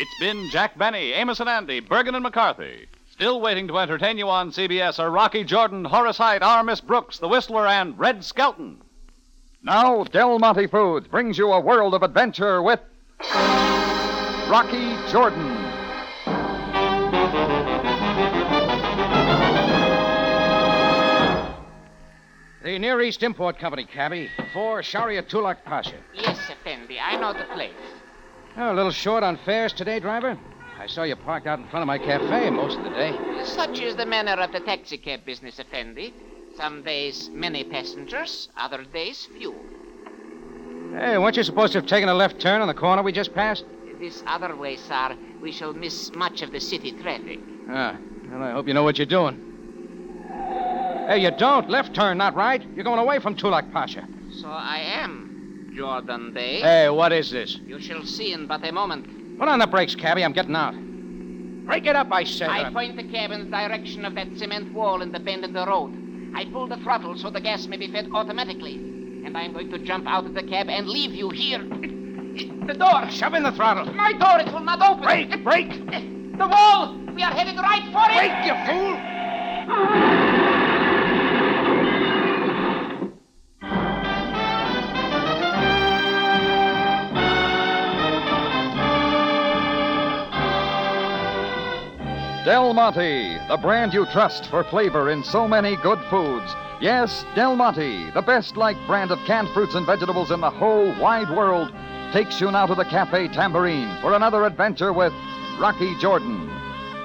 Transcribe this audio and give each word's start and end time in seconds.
It's 0.00 0.14
been 0.20 0.48
Jack 0.50 0.78
Benny, 0.78 1.10
Amos 1.12 1.40
and 1.40 1.48
Andy, 1.48 1.80
Bergen 1.80 2.14
and 2.14 2.22
McCarthy. 2.22 2.86
Still 3.10 3.40
waiting 3.40 3.66
to 3.66 3.78
entertain 3.80 4.16
you 4.16 4.28
on 4.28 4.52
CBS 4.52 5.00
are 5.00 5.10
Rocky 5.10 5.42
Jordan, 5.42 5.84
Horace 5.84 6.18
Heidt, 6.18 6.40
Our 6.40 6.62
Miss 6.62 6.80
Brooks, 6.80 7.18
The 7.18 7.26
Whistler, 7.26 7.66
and 7.66 7.98
Red 7.98 8.22
Skelton. 8.24 8.80
Now, 9.60 10.04
Del 10.04 10.38
Monte 10.38 10.68
Foods 10.68 11.08
brings 11.08 11.36
you 11.36 11.52
a 11.52 11.58
world 11.58 11.94
of 11.94 12.04
adventure 12.04 12.62
with 12.62 12.78
Rocky 14.48 14.96
Jordan. 15.10 15.56
The 22.62 22.78
Near 22.78 23.00
East 23.00 23.24
Import 23.24 23.58
Company, 23.58 23.84
cabby, 23.84 24.30
for 24.52 24.80
Sharia 24.80 25.24
Tulak 25.24 25.64
Pasha. 25.64 25.96
Yes, 26.14 26.38
Effendi, 26.48 27.00
I 27.00 27.16
know 27.16 27.32
the 27.32 27.52
place. 27.52 27.72
Oh, 28.60 28.72
a 28.72 28.74
little 28.74 28.90
short 28.90 29.22
on 29.22 29.36
fares 29.36 29.72
today, 29.72 30.00
driver? 30.00 30.36
I 30.80 30.88
saw 30.88 31.04
you 31.04 31.14
parked 31.14 31.46
out 31.46 31.60
in 31.60 31.68
front 31.68 31.82
of 31.82 31.86
my 31.86 31.96
cafe 31.96 32.50
most 32.50 32.76
of 32.76 32.82
the 32.82 32.90
day. 32.90 33.16
Such 33.44 33.78
is 33.78 33.94
the 33.94 34.04
manner 34.04 34.32
of 34.32 34.50
the 34.50 34.58
taxicab 34.58 35.24
business, 35.24 35.60
Effendi. 35.60 36.12
Some 36.56 36.82
days 36.82 37.30
many 37.32 37.62
passengers, 37.62 38.48
other 38.56 38.82
days 38.82 39.26
few. 39.26 39.54
Hey, 40.92 41.16
weren't 41.18 41.36
you 41.36 41.44
supposed 41.44 41.72
to 41.74 41.78
have 41.78 41.86
taken 41.88 42.08
a 42.08 42.14
left 42.14 42.40
turn 42.40 42.60
on 42.60 42.66
the 42.66 42.74
corner 42.74 43.00
we 43.00 43.12
just 43.12 43.32
passed? 43.32 43.64
This 44.00 44.24
other 44.26 44.56
way, 44.56 44.76
sir, 44.76 45.16
we 45.40 45.52
shall 45.52 45.72
miss 45.72 46.12
much 46.16 46.42
of 46.42 46.50
the 46.50 46.60
city 46.60 46.90
traffic. 46.90 47.38
Ah, 47.70 47.96
well, 48.28 48.42
I 48.42 48.50
hope 48.50 48.66
you 48.66 48.74
know 48.74 48.82
what 48.82 48.98
you're 48.98 49.06
doing. 49.06 49.40
Hey, 51.06 51.18
you 51.18 51.30
don't. 51.30 51.70
Left 51.70 51.94
turn, 51.94 52.18
not 52.18 52.34
right. 52.34 52.64
You're 52.74 52.84
going 52.84 52.98
away 52.98 53.20
from 53.20 53.36
Tulak 53.36 53.70
Pasha. 53.70 54.04
So 54.40 54.48
I 54.48 54.78
am, 54.78 55.27
Jordan 55.74 56.32
Day. 56.32 56.60
Hey, 56.60 56.88
what 56.90 57.12
is 57.12 57.30
this? 57.30 57.60
You 57.66 57.80
shall 57.80 58.04
see 58.04 58.32
in 58.32 58.46
but 58.46 58.66
a 58.66 58.72
moment. 58.72 59.38
Put 59.38 59.48
on 59.48 59.58
the 59.58 59.66
brakes, 59.66 59.94
cabby. 59.94 60.24
I'm 60.24 60.32
getting 60.32 60.56
out. 60.56 60.74
Break 61.66 61.86
it 61.86 61.94
up, 61.94 62.08
I 62.10 62.24
said. 62.24 62.48
I 62.48 62.70
point 62.72 62.96
the 62.96 63.04
cab 63.04 63.30
in 63.30 63.44
the 63.44 63.50
direction 63.50 64.04
of 64.04 64.14
that 64.14 64.36
cement 64.36 64.72
wall 64.72 65.02
in 65.02 65.12
the 65.12 65.20
bend 65.20 65.44
in 65.44 65.52
the 65.52 65.66
road. 65.66 65.94
I 66.34 66.46
pull 66.46 66.66
the 66.66 66.78
throttle 66.78 67.16
so 67.16 67.30
the 67.30 67.40
gas 67.40 67.66
may 67.66 67.76
be 67.76 67.88
fed 67.88 68.08
automatically. 68.12 68.76
And 69.24 69.36
I'm 69.36 69.52
going 69.52 69.70
to 69.70 69.78
jump 69.78 70.06
out 70.06 70.24
of 70.24 70.34
the 70.34 70.42
cab 70.42 70.68
and 70.68 70.88
leave 70.88 71.12
you 71.12 71.30
here. 71.30 71.58
The 71.58 72.74
door! 72.74 73.10
Shove 73.10 73.34
in 73.34 73.42
the 73.42 73.52
throttle. 73.52 73.92
My 73.94 74.12
door, 74.12 74.40
it 74.40 74.52
will 74.52 74.60
not 74.60 74.80
open. 74.80 75.04
Break. 75.04 75.44
Break. 75.44 75.70
The 76.38 76.46
wall! 76.46 76.96
We 77.14 77.22
are 77.22 77.32
headed 77.32 77.56
right 77.56 77.82
for 77.92 78.06
it! 78.10 78.16
Break, 78.16 78.46
you 78.46 78.54
fool! 78.64 80.17
Del 92.48 92.72
Monte, 92.72 93.36
the 93.46 93.58
brand 93.58 93.92
you 93.92 94.06
trust 94.06 94.46
for 94.46 94.64
flavor 94.64 95.10
in 95.10 95.22
so 95.22 95.46
many 95.46 95.76
good 95.76 96.00
foods. 96.08 96.50
Yes, 96.80 97.26
Del 97.34 97.54
Monte, 97.54 98.10
the 98.12 98.22
best 98.22 98.56
liked 98.56 98.80
brand 98.86 99.10
of 99.10 99.18
canned 99.26 99.50
fruits 99.50 99.74
and 99.74 99.84
vegetables 99.84 100.30
in 100.30 100.40
the 100.40 100.48
whole 100.48 100.98
wide 100.98 101.28
world, 101.28 101.70
takes 102.10 102.40
you 102.40 102.50
now 102.50 102.64
to 102.64 102.74
the 102.74 102.86
Cafe 102.86 103.28
Tambourine 103.28 103.94
for 104.00 104.14
another 104.14 104.46
adventure 104.46 104.94
with 104.94 105.12
Rocky 105.60 105.94
Jordan. 105.98 106.48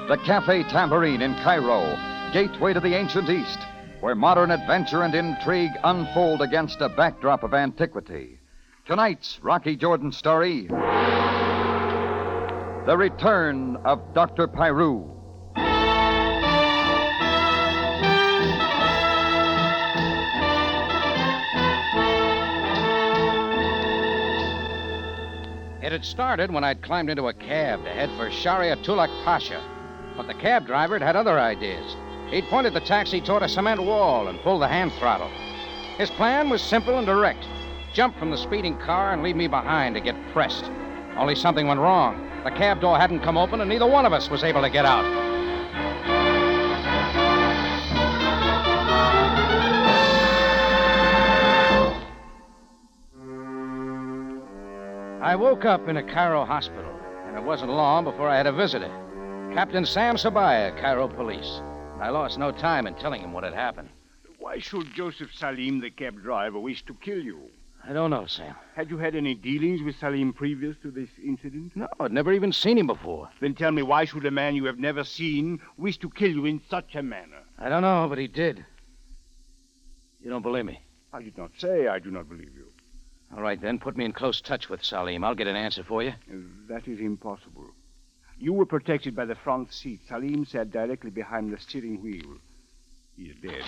The 0.07 0.15
Cafe 0.23 0.63
Tambourine 0.63 1.21
in 1.21 1.35
Cairo, 1.43 1.93
gateway 2.31 2.71
to 2.71 2.79
the 2.79 2.95
ancient 2.95 3.29
East, 3.29 3.59
where 3.99 4.15
modern 4.15 4.49
adventure 4.49 5.03
and 5.03 5.13
intrigue 5.13 5.73
unfold 5.83 6.41
against 6.41 6.79
a 6.79 6.87
backdrop 6.87 7.43
of 7.43 7.53
antiquity. 7.53 8.39
Tonight's 8.85 9.39
Rocky 9.43 9.75
Jordan 9.75 10.13
story 10.13 10.67
The 12.85 12.95
Return 12.97 13.75
of 13.83 14.13
Dr. 14.13 14.47
Pyrue. 14.47 15.12
It 25.93 25.97
had 25.97 26.05
started 26.05 26.51
when 26.51 26.63
I'd 26.63 26.81
climbed 26.81 27.11
into 27.11 27.27
a 27.27 27.33
cab 27.33 27.83
to 27.83 27.89
head 27.91 28.09
for 28.17 28.31
Sharia 28.31 28.77
Tulak 28.77 29.11
Pasha. 29.23 29.61
But 30.17 30.25
the 30.25 30.33
cab 30.33 30.65
driver 30.65 30.95
had 30.95 31.03
had 31.03 31.15
other 31.15 31.39
ideas. 31.39 31.95
He'd 32.31 32.45
pointed 32.45 32.73
the 32.73 32.79
taxi 32.79 33.21
toward 33.21 33.43
a 33.43 33.47
cement 33.47 33.79
wall 33.79 34.27
and 34.27 34.41
pulled 34.41 34.63
the 34.63 34.67
hand 34.67 34.91
throttle. 34.93 35.29
His 35.99 36.09
plan 36.09 36.49
was 36.49 36.63
simple 36.63 36.97
and 36.97 37.05
direct 37.05 37.45
jump 37.93 38.17
from 38.17 38.31
the 38.31 38.37
speeding 38.37 38.75
car 38.79 39.13
and 39.13 39.21
leave 39.21 39.35
me 39.35 39.47
behind 39.47 39.93
to 39.93 40.01
get 40.01 40.15
pressed. 40.33 40.65
Only 41.15 41.35
something 41.35 41.67
went 41.67 41.79
wrong. 41.79 42.27
The 42.43 42.49
cab 42.49 42.81
door 42.81 42.97
hadn't 42.97 43.19
come 43.19 43.37
open, 43.37 43.61
and 43.61 43.69
neither 43.69 43.85
one 43.85 44.07
of 44.07 44.13
us 44.13 44.31
was 44.31 44.43
able 44.43 44.63
to 44.63 44.71
get 44.71 44.85
out. 44.85 45.22
I 55.23 55.37
woke 55.37 55.63
up 55.63 55.87
in 55.87 55.95
a 55.95 56.03
Cairo 56.03 56.43
hospital, 56.43 56.99
and 57.25 57.37
it 57.37 57.43
wasn't 57.43 57.71
long 57.71 58.03
before 58.03 58.27
I 58.27 58.35
had 58.35 58.45
a 58.45 58.51
visitor. 58.51 58.91
Captain 59.53 59.85
Sam 59.85 60.17
Sabaya, 60.17 60.77
Cairo 60.81 61.07
Police. 61.07 61.61
I 62.01 62.09
lost 62.09 62.37
no 62.37 62.51
time 62.51 62.87
in 62.87 62.95
telling 62.95 63.21
him 63.21 63.31
what 63.31 63.45
had 63.45 63.53
happened. 63.53 63.87
Why 64.39 64.59
should 64.59 64.93
Joseph 64.93 65.33
Salim, 65.33 65.79
the 65.79 65.91
cab 65.91 66.21
driver, 66.21 66.59
wish 66.59 66.83
to 66.87 66.93
kill 66.95 67.19
you? 67.19 67.39
I 67.87 67.93
don't 67.93 68.09
know, 68.09 68.25
Sam. 68.25 68.53
Had 68.75 68.89
you 68.89 68.97
had 68.97 69.15
any 69.15 69.33
dealings 69.33 69.81
with 69.81 69.95
Salim 69.95 70.33
previous 70.33 70.75
to 70.81 70.91
this 70.91 71.09
incident? 71.23 71.71
No, 71.73 71.87
I'd 72.01 72.11
never 72.11 72.33
even 72.33 72.51
seen 72.51 72.77
him 72.77 72.87
before. 72.87 73.29
Then 73.39 73.55
tell 73.55 73.71
me, 73.71 73.81
why 73.81 74.03
should 74.03 74.25
a 74.25 74.31
man 74.31 74.55
you 74.55 74.65
have 74.65 74.77
never 74.77 75.05
seen 75.05 75.61
wish 75.77 75.99
to 75.99 76.09
kill 76.09 76.31
you 76.31 76.43
in 76.43 76.59
such 76.69 76.95
a 76.95 77.01
manner? 77.01 77.43
I 77.57 77.69
don't 77.69 77.83
know, 77.83 78.07
but 78.09 78.17
he 78.17 78.27
did. 78.27 78.65
You 80.21 80.29
don't 80.29 80.41
believe 80.41 80.65
me? 80.65 80.81
I 81.13 81.21
did 81.21 81.37
not 81.37 81.51
say 81.57 81.87
I 81.87 81.99
do 81.99 82.11
not 82.11 82.27
believe 82.27 82.51
you. 82.53 82.62
All 83.35 83.41
right, 83.41 83.59
then. 83.59 83.79
Put 83.79 83.97
me 83.97 84.05
in 84.05 84.11
close 84.13 84.41
touch 84.41 84.69
with 84.69 84.83
Salim. 84.83 85.23
I'll 85.23 85.35
get 85.35 85.47
an 85.47 85.55
answer 85.55 85.83
for 85.83 86.03
you. 86.03 86.13
That 86.67 86.87
is 86.87 86.99
impossible. 86.99 87.65
You 88.39 88.53
were 88.53 88.65
protected 88.65 89.15
by 89.15 89.25
the 89.25 89.35
front 89.35 89.71
seat. 89.73 90.01
Salim 90.07 90.45
sat 90.45 90.71
directly 90.71 91.09
behind 91.09 91.51
the 91.53 91.57
steering 91.59 92.01
wheel. 92.01 92.37
He 93.17 93.23
is 93.25 93.35
dead. 93.41 93.63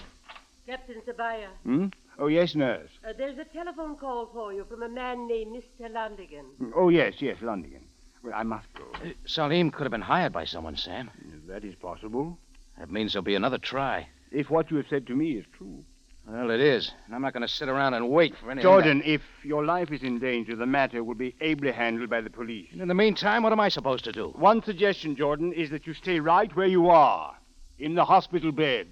Captain 0.67 1.01
Sabaya, 1.07 1.47
Hmm? 1.63 1.87
Oh, 2.17 2.27
yes, 2.27 2.55
nurse. 2.55 2.89
uh, 3.07 3.13
there's 3.17 3.37
a 3.37 3.43
telephone 3.45 3.95
call 3.97 4.27
for 4.33 4.51
you 4.53 4.65
from 4.65 4.81
a 4.83 4.89
man 4.89 5.27
named 5.27 5.55
Mr. 5.55 5.91
Lundigan. 5.91 6.45
Oh, 6.75 6.89
yes, 6.89 7.15
yes, 7.19 7.37
London. 7.41 7.81
Well, 8.23 8.33
I 8.35 8.41
must 8.43 8.65
go. 8.73 8.83
Uh, 8.95 9.09
Salim 9.27 9.69
could 9.69 9.83
have 9.83 9.91
been 9.91 10.01
hired 10.01 10.33
by 10.33 10.45
someone, 10.45 10.75
Sam. 10.77 11.11
That 11.47 11.63
is 11.63 11.75
possible. 11.75 12.39
That 12.79 12.89
means 12.89 13.13
there'll 13.13 13.23
be 13.23 13.35
another 13.35 13.59
try. 13.59 14.07
If 14.31 14.49
what 14.49 14.71
you 14.71 14.77
have 14.77 14.87
said 14.89 15.05
to 15.07 15.15
me 15.15 15.33
is 15.33 15.45
true. 15.57 15.83
Well, 16.27 16.49
it 16.49 16.59
is. 16.59 16.91
And 17.05 17.13
I'm 17.13 17.21
not 17.21 17.33
going 17.33 17.41
to 17.41 17.47
sit 17.47 17.69
around 17.69 17.93
and 17.93 18.09
wait 18.09 18.35
for 18.37 18.49
anything. 18.49 18.63
Jordan, 18.63 19.01
if 19.05 19.21
your 19.43 19.63
life 19.63 19.91
is 19.91 20.01
in 20.01 20.17
danger, 20.19 20.55
the 20.55 20.65
matter 20.65 21.03
will 21.03 21.15
be 21.15 21.35
ably 21.39 21.71
handled 21.71 22.09
by 22.09 22.21
the 22.21 22.31
police. 22.31 22.69
And 22.71 22.81
In 22.81 22.87
the 22.87 22.95
meantime, 22.95 23.43
what 23.43 23.51
am 23.51 23.59
I 23.59 23.69
supposed 23.69 24.03
to 24.05 24.11
do? 24.11 24.29
One 24.35 24.63
suggestion, 24.63 25.15
Jordan, 25.15 25.53
is 25.53 25.69
that 25.69 25.85
you 25.85 25.93
stay 25.93 26.19
right 26.19 26.53
where 26.55 26.67
you 26.67 26.89
are, 26.89 27.35
in 27.77 27.93
the 27.93 28.05
hospital 28.05 28.51
bed. 28.51 28.87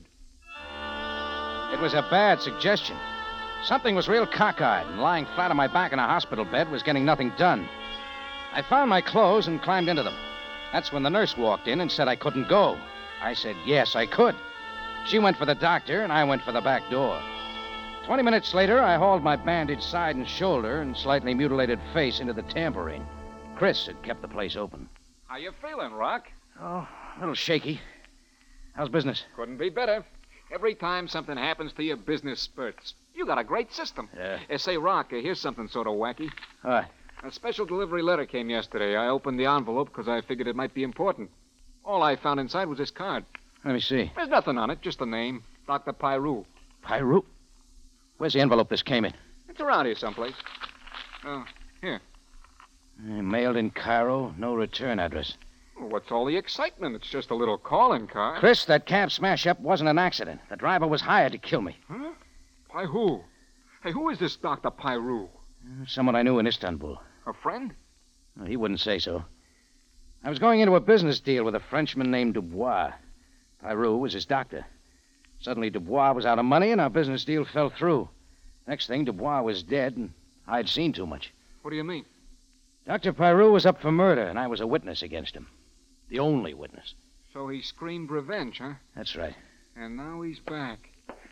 It 1.73 1.79
was 1.81 1.95
a 1.95 2.05
bad 2.11 2.39
suggestion. 2.39 2.95
Something 3.63 3.95
was 3.95 4.07
real 4.07 4.27
cockeyed, 4.27 4.85
and 4.87 5.01
lying 5.01 5.25
flat 5.33 5.49
on 5.49 5.57
my 5.57 5.67
back 5.67 5.91
in 5.91 5.97
a 5.97 6.03
hospital 6.05 6.45
bed 6.45 6.69
was 6.69 6.83
getting 6.83 7.03
nothing 7.05 7.31
done. 7.37 7.67
I 8.53 8.61
found 8.61 8.91
my 8.91 9.01
clothes 9.01 9.47
and 9.47 9.59
climbed 9.61 9.89
into 9.89 10.03
them. 10.03 10.13
That's 10.71 10.91
when 10.91 11.01
the 11.01 11.09
nurse 11.09 11.35
walked 11.35 11.67
in 11.67 11.81
and 11.81 11.91
said 11.91 12.07
I 12.07 12.15
couldn't 12.15 12.47
go. 12.47 12.77
I 13.21 13.33
said 13.33 13.55
yes, 13.65 13.95
I 13.95 14.05
could. 14.05 14.35
She 15.05 15.19
went 15.19 15.37
for 15.37 15.45
the 15.45 15.55
doctor, 15.55 16.01
and 16.01 16.11
I 16.11 16.23
went 16.23 16.41
for 16.43 16.51
the 16.51 16.61
back 16.61 16.89
door. 16.89 17.21
Twenty 18.05 18.23
minutes 18.23 18.53
later, 18.53 18.79
I 18.79 18.95
hauled 18.95 19.23
my 19.23 19.35
bandaged 19.35 19.83
side 19.83 20.15
and 20.15 20.27
shoulder 20.27 20.81
and 20.81 20.95
slightly 20.95 21.33
mutilated 21.33 21.79
face 21.93 22.19
into 22.19 22.33
the 22.33 22.41
tambourine. 22.43 23.05
Chris 23.55 23.85
had 23.85 24.01
kept 24.03 24.21
the 24.21 24.27
place 24.27 24.55
open. 24.55 24.89
How 25.27 25.37
you 25.37 25.51
feeling, 25.61 25.93
Rock? 25.93 26.27
Oh, 26.59 26.87
a 27.17 27.19
little 27.19 27.35
shaky. 27.35 27.79
How's 28.73 28.89
business? 28.89 29.23
Couldn't 29.35 29.57
be 29.57 29.69
better. 29.69 30.03
Every 30.51 30.75
time 30.75 31.07
something 31.07 31.37
happens 31.37 31.73
to 31.73 31.83
you, 31.83 31.95
business 31.95 32.41
spurts. 32.41 32.93
You 33.15 33.25
got 33.25 33.37
a 33.39 33.43
great 33.43 33.71
system. 33.73 34.09
Yeah. 34.15 34.39
Uh, 34.51 34.57
say, 34.57 34.77
Rock, 34.77 35.11
uh, 35.13 35.17
here's 35.17 35.39
something 35.39 35.67
sort 35.67 35.87
of 35.87 35.93
wacky. 35.93 36.29
What? 36.61 36.85
A 37.23 37.31
special 37.31 37.65
delivery 37.65 38.01
letter 38.01 38.25
came 38.25 38.49
yesterday. 38.49 38.95
I 38.95 39.07
opened 39.07 39.39
the 39.39 39.45
envelope 39.45 39.87
because 39.89 40.07
I 40.07 40.21
figured 40.21 40.47
it 40.47 40.55
might 40.55 40.73
be 40.73 40.83
important. 40.83 41.29
All 41.85 42.03
I 42.03 42.15
found 42.15 42.39
inside 42.39 42.65
was 42.67 42.77
this 42.77 42.91
card. 42.91 43.25
Let 43.65 43.73
me 43.73 43.79
see. 43.79 44.11
There's 44.15 44.29
nothing 44.29 44.57
on 44.57 44.69
it, 44.69 44.81
just 44.81 44.99
the 44.99 45.05
name. 45.05 45.43
Dr. 45.67 45.93
Pyrue. 45.93 46.45
Pyrue? 46.83 47.23
Where's 48.17 48.33
the 48.33 48.41
envelope 48.41 48.69
this 48.69 48.83
came 48.83 49.05
in? 49.05 49.13
It's 49.49 49.61
around 49.61 49.85
here 49.85 49.95
someplace. 49.95 50.33
Oh, 51.25 51.45
here. 51.81 52.01
Uh, 52.99 53.21
mailed 53.21 53.55
in 53.55 53.71
Cairo, 53.71 54.33
no 54.37 54.53
return 54.55 54.99
address. 54.99 55.37
Well, 55.79 55.89
what's 55.89 56.11
all 56.11 56.25
the 56.25 56.35
excitement? 56.37 56.95
It's 56.95 57.09
just 57.09 57.31
a 57.31 57.35
little 57.35 57.57
calling 57.57 58.07
card. 58.07 58.39
Chris, 58.39 58.65
that 58.65 58.85
cab 58.85 59.11
smash 59.11 59.47
up 59.47 59.59
wasn't 59.59 59.89
an 59.89 59.97
accident. 59.97 60.41
The 60.49 60.55
driver 60.55 60.85
was 60.87 61.01
hired 61.01 61.31
to 61.31 61.37
kill 61.37 61.61
me. 61.61 61.77
Huh? 61.89 62.11
By 62.73 62.85
who? 62.85 63.21
Hey, 63.83 63.91
who 63.91 64.09
is 64.09 64.19
this 64.19 64.35
Dr. 64.35 64.69
Pyrue? 64.71 65.25
Uh, 65.27 65.85
Someone 65.87 66.15
I 66.15 66.21
knew 66.23 66.39
in 66.39 66.47
Istanbul. 66.47 66.99
A 67.25 67.33
friend? 67.33 67.73
Well, 68.37 68.47
he 68.47 68.57
wouldn't 68.57 68.79
say 68.81 68.99
so. 68.99 69.23
I 70.23 70.29
was 70.29 70.39
going 70.39 70.59
into 70.59 70.75
a 70.75 70.79
business 70.81 71.19
deal 71.19 71.43
with 71.43 71.55
a 71.55 71.59
Frenchman 71.59 72.11
named 72.11 72.33
Dubois. 72.35 72.91
Pyrue 73.63 73.97
was 73.97 74.13
his 74.13 74.25
doctor. 74.25 74.65
Suddenly, 75.39 75.69
Dubois 75.69 76.11
was 76.13 76.25
out 76.25 76.39
of 76.39 76.45
money, 76.45 76.71
and 76.71 76.81
our 76.81 76.89
business 76.89 77.25
deal 77.25 77.45
fell 77.45 77.69
through. 77.69 78.09
Next 78.67 78.87
thing, 78.87 79.05
Dubois 79.05 79.41
was 79.41 79.63
dead, 79.63 79.97
and 79.97 80.11
I'd 80.47 80.69
seen 80.69 80.93
too 80.93 81.07
much. 81.07 81.33
What 81.61 81.71
do 81.71 81.77
you 81.77 81.83
mean? 81.83 82.05
Dr. 82.85 83.13
Pyrue 83.13 83.51
was 83.51 83.65
up 83.65 83.81
for 83.81 83.91
murder, 83.91 84.23
and 84.23 84.37
I 84.37 84.47
was 84.47 84.59
a 84.59 84.67
witness 84.67 85.01
against 85.01 85.35
him. 85.35 85.47
The 86.09 86.19
only 86.19 86.53
witness. 86.53 86.93
So 87.31 87.47
he 87.47 87.61
screamed 87.61 88.11
revenge, 88.11 88.59
huh? 88.59 88.73
That's 88.95 89.15
right. 89.15 89.35
And 89.75 89.97
now 89.97 90.21
he's 90.21 90.39
back. 90.39 90.89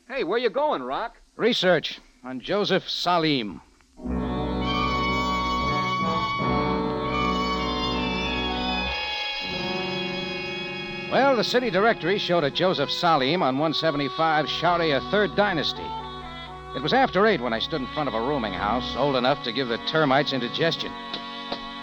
Hey, 0.08 0.24
where 0.24 0.40
you 0.40 0.50
going, 0.50 0.82
Rock? 0.82 1.18
Research 1.36 2.00
on 2.24 2.40
Joseph 2.40 2.90
Salim. 2.90 3.62
Well, 11.12 11.36
the 11.36 11.44
city 11.44 11.70
directory 11.70 12.18
showed 12.18 12.46
a 12.46 12.50
Joseph 12.50 12.90
Salim 12.90 13.44
on 13.44 13.58
175 13.58 14.48
Sharia 14.48 15.02
Third 15.12 15.36
Dynasty. 15.36 15.86
It 16.74 16.82
was 16.82 16.94
after 16.94 17.28
eight 17.28 17.42
when 17.42 17.52
I 17.52 17.60
stood 17.60 17.82
in 17.82 17.88
front 17.88 18.08
of 18.08 18.16
a 18.16 18.22
rooming 18.22 18.54
house, 18.54 18.96
old 18.96 19.18
enough 19.18 19.44
to 19.44 19.52
give 19.52 19.68
the 19.68 19.78
termites 19.80 20.32
indigestion. 20.32 20.90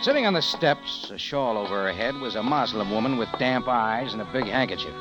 Sitting 0.01 0.25
on 0.25 0.33
the 0.33 0.41
steps, 0.41 1.11
a 1.11 1.19
shawl 1.19 1.59
over 1.59 1.75
her 1.75 1.93
head, 1.93 2.15
was 2.15 2.37
a 2.37 2.43
Muslim 2.43 2.91
woman 2.91 3.19
with 3.19 3.29
damp 3.39 3.69
eyes 3.69 4.15
and 4.15 4.23
a 4.23 4.33
big 4.33 4.47
handkerchief. 4.47 4.95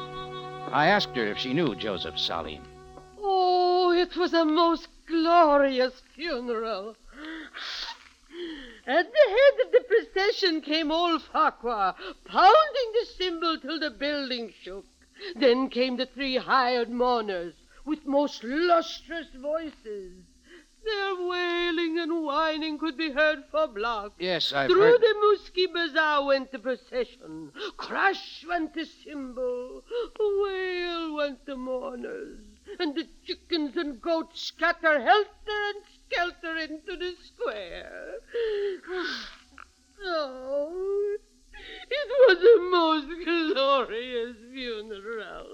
I 0.74 0.88
asked 0.88 1.16
her 1.16 1.26
if 1.26 1.38
she 1.38 1.54
knew 1.54 1.74
Joseph 1.74 2.20
Salim. 2.20 2.64
Oh, 3.18 3.94
it 3.94 4.18
was 4.18 4.34
a 4.34 4.44
most 4.44 4.90
glorious 5.08 6.02
funeral. 6.14 6.98
At 8.88 9.12
the 9.12 9.30
head 9.30 9.66
of 9.66 9.72
the 9.74 9.82
procession 9.82 10.62
came 10.62 10.94
old 10.94 11.22
Farquhar, 11.22 11.94
pounding 12.24 12.92
the 12.94 13.06
cymbal 13.06 13.58
till 13.60 13.82
the 13.82 13.92
building 13.92 14.54
shook. 14.62 14.86
Then 15.36 15.70
came 15.70 15.98
the 15.98 16.06
three 16.06 16.38
hired 16.38 16.90
mourners 16.90 17.54
with 17.84 18.06
most 18.06 18.46
lustrous 18.46 19.28
voices. 19.36 20.14
Their 20.86 21.16
wailing 21.16 22.00
and 22.00 22.24
whining 22.24 22.78
could 22.78 22.96
be 22.96 23.12
heard 23.12 23.44
for 23.52 23.68
blocks. 23.68 24.16
Yes, 24.20 24.54
I've 24.54 24.70
Through 24.70 24.84
heard. 24.84 25.02
the 25.02 25.16
Muski 25.22 25.68
Bazaar 25.74 26.26
went 26.26 26.54
the 26.54 26.60
procession. 26.60 27.52
Crash 27.76 28.46
went 28.48 28.74
the 28.74 28.86
cymbal. 28.86 29.84
Wail 30.18 31.14
went 31.14 31.46
the 31.46 31.58
mourners. 31.58 32.40
And 32.80 32.96
the 32.96 33.08
chickens 33.26 33.76
and 33.76 34.02
goats 34.02 34.42
scatter 34.42 35.00
helter 35.02 35.60
and 35.70 35.84
skelter 36.06 36.58
into 36.58 36.98
the 36.98 37.14
square. 37.26 38.16
Oh, 40.00 41.18
it 41.90 42.08
was 42.28 42.38
a 42.44 42.62
most 42.70 43.08
glorious 43.26 44.36
funeral. 44.54 45.48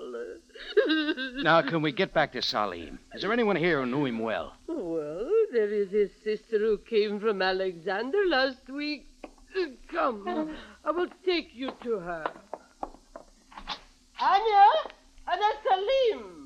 Now, 1.44 1.62
can 1.62 1.82
we 1.82 1.92
get 1.92 2.14
back 2.14 2.34
to 2.34 2.42
Salim? 2.42 3.00
Is 3.14 3.22
there 3.22 3.32
anyone 3.32 3.56
here 3.56 3.80
who 3.82 3.86
knew 3.86 4.06
him 4.06 4.20
well? 4.20 4.56
Well, 4.68 5.30
there 5.52 5.72
is 5.72 5.92
his 5.92 6.12
sister 6.24 6.60
who 6.60 6.78
came 6.78 7.20
from 7.20 7.42
Alexandria 7.42 8.28
last 8.28 8.70
week. 8.70 9.08
Come, 9.90 10.56
I 10.84 10.92
will 10.92 11.10
take 11.26 11.52
you 11.54 11.72
to 11.84 12.00
her. 12.00 12.26
Anya? 14.20 14.68
Anya 15.28 15.52
Salim. 15.64 16.43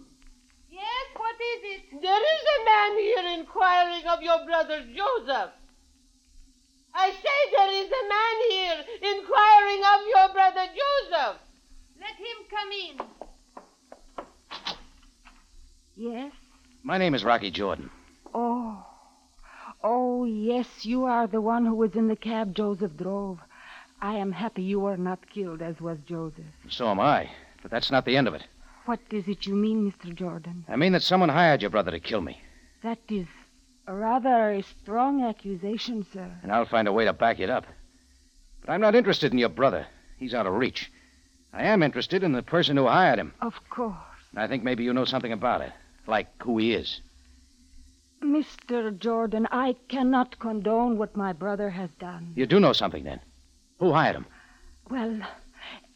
Yes, 1.17 1.25
what 1.25 1.35
is 1.35 1.61
it? 1.63 2.01
There 2.01 2.23
is 2.35 2.43
a 2.57 2.65
man 2.65 2.97
here 2.97 3.39
inquiring 3.39 4.07
of 4.07 4.21
your 4.21 4.45
brother 4.45 4.81
Joseph. 4.81 5.51
I 6.93 7.11
say 7.11 7.51
there 7.55 7.73
is 7.83 7.91
a 7.91 8.07
man 8.09 8.37
here 8.49 8.85
inquiring 9.15 9.83
of 9.93 10.01
your 10.07 10.33
brother 10.33 10.67
Joseph. 10.67 11.37
Let 11.99 12.15
him 12.17 12.37
come 12.49 12.71
in. 12.71 12.95
Yes? 15.95 16.31
My 16.83 16.97
name 16.97 17.15
is 17.15 17.23
Rocky 17.23 17.51
Jordan. 17.51 17.89
Oh. 18.33 18.85
Oh, 19.83 20.25
yes, 20.25 20.85
you 20.85 21.05
are 21.05 21.27
the 21.27 21.41
one 21.41 21.65
who 21.65 21.75
was 21.75 21.95
in 21.95 22.07
the 22.07 22.15
cab 22.15 22.55
Joseph 22.55 22.97
drove. 22.97 23.39
I 24.01 24.15
am 24.15 24.31
happy 24.31 24.63
you 24.63 24.79
were 24.79 24.97
not 24.97 25.29
killed, 25.29 25.61
as 25.61 25.79
was 25.81 25.97
Joseph. 26.07 26.45
So 26.69 26.87
am 26.87 26.99
I. 26.99 27.29
But 27.61 27.71
that's 27.71 27.91
not 27.91 28.05
the 28.05 28.17
end 28.17 28.27
of 28.27 28.33
it. 28.33 28.43
What 28.87 29.01
is 29.11 29.27
it 29.27 29.45
you 29.45 29.53
mean, 29.53 29.91
Mr. 29.91 30.15
Jordan? 30.15 30.63
I 30.69 30.77
mean 30.77 30.93
that 30.93 31.03
someone 31.03 31.27
hired 31.27 31.61
your 31.61 31.69
brother 31.69 31.91
to 31.91 31.99
kill 31.99 32.21
me. 32.21 32.39
That 32.83 32.99
is 33.09 33.27
a 33.85 33.93
rather 33.93 34.51
a 34.51 34.63
strong 34.63 35.25
accusation, 35.25 36.05
sir. 36.13 36.31
And 36.41 36.53
I'll 36.53 36.65
find 36.65 36.87
a 36.87 36.93
way 36.93 37.03
to 37.03 37.11
back 37.11 37.41
it 37.41 37.49
up. 37.49 37.65
But 38.61 38.71
I'm 38.71 38.79
not 38.79 38.95
interested 38.95 39.33
in 39.33 39.39
your 39.39 39.49
brother. 39.49 39.87
He's 40.17 40.33
out 40.33 40.47
of 40.47 40.53
reach. 40.53 40.89
I 41.51 41.63
am 41.63 41.83
interested 41.83 42.23
in 42.23 42.31
the 42.31 42.41
person 42.41 42.77
who 42.77 42.87
hired 42.87 43.19
him. 43.19 43.33
Of 43.41 43.55
course. 43.69 43.93
And 44.31 44.39
I 44.39 44.47
think 44.47 44.63
maybe 44.63 44.85
you 44.85 44.93
know 44.93 45.03
something 45.03 45.33
about 45.33 45.59
it. 45.59 45.73
Like 46.07 46.27
who 46.41 46.57
he 46.57 46.71
is. 46.71 47.01
Mr. 48.23 48.97
Jordan, 48.97 49.49
I 49.51 49.75
cannot 49.89 50.39
condone 50.39 50.97
what 50.97 51.17
my 51.17 51.33
brother 51.33 51.71
has 51.71 51.89
done. 51.99 52.31
You 52.35 52.45
do 52.45 52.57
know 52.61 52.71
something 52.71 53.03
then. 53.03 53.19
Who 53.79 53.91
hired 53.91 54.15
him? 54.15 54.25
Well, 54.89 55.19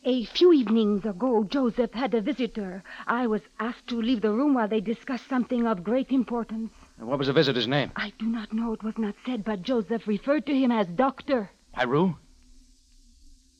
a 0.03 0.25
few 0.25 0.51
evenings 0.51 1.05
ago, 1.05 1.43
Joseph 1.43 1.93
had 1.93 2.13
a 2.15 2.21
visitor. 2.21 2.83
I 3.05 3.27
was 3.27 3.41
asked 3.59 3.87
to 3.87 4.01
leave 4.01 4.21
the 4.21 4.31
room 4.31 4.55
while 4.55 4.67
they 4.67 4.81
discussed 4.81 5.27
something 5.27 5.67
of 5.67 5.83
great 5.83 6.11
importance. 6.11 6.71
And 6.97 7.07
what 7.07 7.19
was 7.19 7.27
the 7.27 7.33
visitor's 7.33 7.67
name? 7.67 7.91
I 7.95 8.11
do 8.17 8.25
not 8.25 8.51
know. 8.51 8.73
It 8.73 8.83
was 8.83 8.97
not 8.97 9.13
said, 9.25 9.43
but 9.43 9.61
Joseph 9.61 10.07
referred 10.07 10.47
to 10.47 10.57
him 10.57 10.71
as 10.71 10.87
Doctor. 10.87 11.51
Pyrue? 11.73 12.15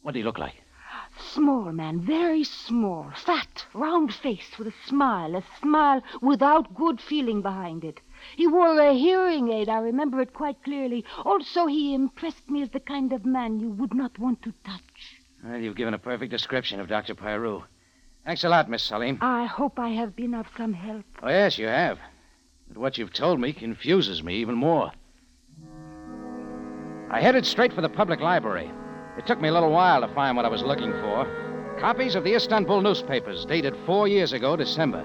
What 0.01 0.13
did 0.13 0.19
he 0.19 0.23
look 0.23 0.39
like? 0.39 0.55
Small 1.19 1.71
man, 1.71 2.01
very 2.01 2.43
small, 2.43 3.11
fat, 3.15 3.65
round 3.73 4.13
face 4.13 4.57
with 4.57 4.67
a 4.67 4.73
smile, 4.87 5.35
a 5.35 5.43
smile 5.59 6.01
without 6.21 6.73
good 6.73 6.99
feeling 6.99 7.41
behind 7.41 7.83
it. 7.83 7.99
He 8.35 8.47
wore 8.47 8.79
a 8.79 8.93
hearing 8.93 9.49
aid, 9.49 9.69
I 9.69 9.79
remember 9.79 10.21
it 10.21 10.33
quite 10.33 10.63
clearly. 10.63 11.05
Also, 11.23 11.67
he 11.67 11.93
impressed 11.93 12.49
me 12.49 12.63
as 12.63 12.69
the 12.69 12.79
kind 12.79 13.13
of 13.13 13.25
man 13.25 13.59
you 13.59 13.69
would 13.69 13.93
not 13.93 14.17
want 14.17 14.41
to 14.43 14.53
touch. 14.63 15.20
Well, 15.43 15.59
you've 15.59 15.75
given 15.75 15.93
a 15.93 15.99
perfect 15.99 16.31
description 16.31 16.79
of 16.79 16.87
Dr. 16.87 17.15
Pyrue. 17.15 17.63
Thanks 18.25 18.43
a 18.43 18.49
lot, 18.49 18.69
Miss 18.69 18.83
Salim. 18.83 19.17
I 19.21 19.45
hope 19.45 19.79
I 19.79 19.89
have 19.89 20.15
been 20.15 20.35
of 20.35 20.45
some 20.55 20.73
help. 20.73 21.03
Oh, 21.23 21.29
yes, 21.29 21.57
you 21.57 21.65
have. 21.65 21.97
But 22.67 22.77
what 22.77 22.97
you've 22.97 23.13
told 23.13 23.39
me 23.39 23.51
confuses 23.51 24.21
me 24.23 24.35
even 24.35 24.55
more. 24.55 24.91
I 27.09 27.19
headed 27.19 27.45
straight 27.45 27.73
for 27.73 27.81
the 27.81 27.89
public 27.89 28.19
library. 28.19 28.69
It 29.17 29.25
took 29.25 29.41
me 29.41 29.49
a 29.49 29.53
little 29.53 29.71
while 29.71 30.01
to 30.01 30.13
find 30.13 30.37
what 30.37 30.45
I 30.45 30.49
was 30.49 30.61
looking 30.61 30.91
for. 30.91 31.75
Copies 31.79 32.13
of 32.13 32.23
the 32.23 32.35
Istanbul 32.35 32.81
newspapers 32.81 33.43
dated 33.45 33.75
four 33.85 34.07
years 34.07 34.33
ago, 34.33 34.55
December. 34.55 35.03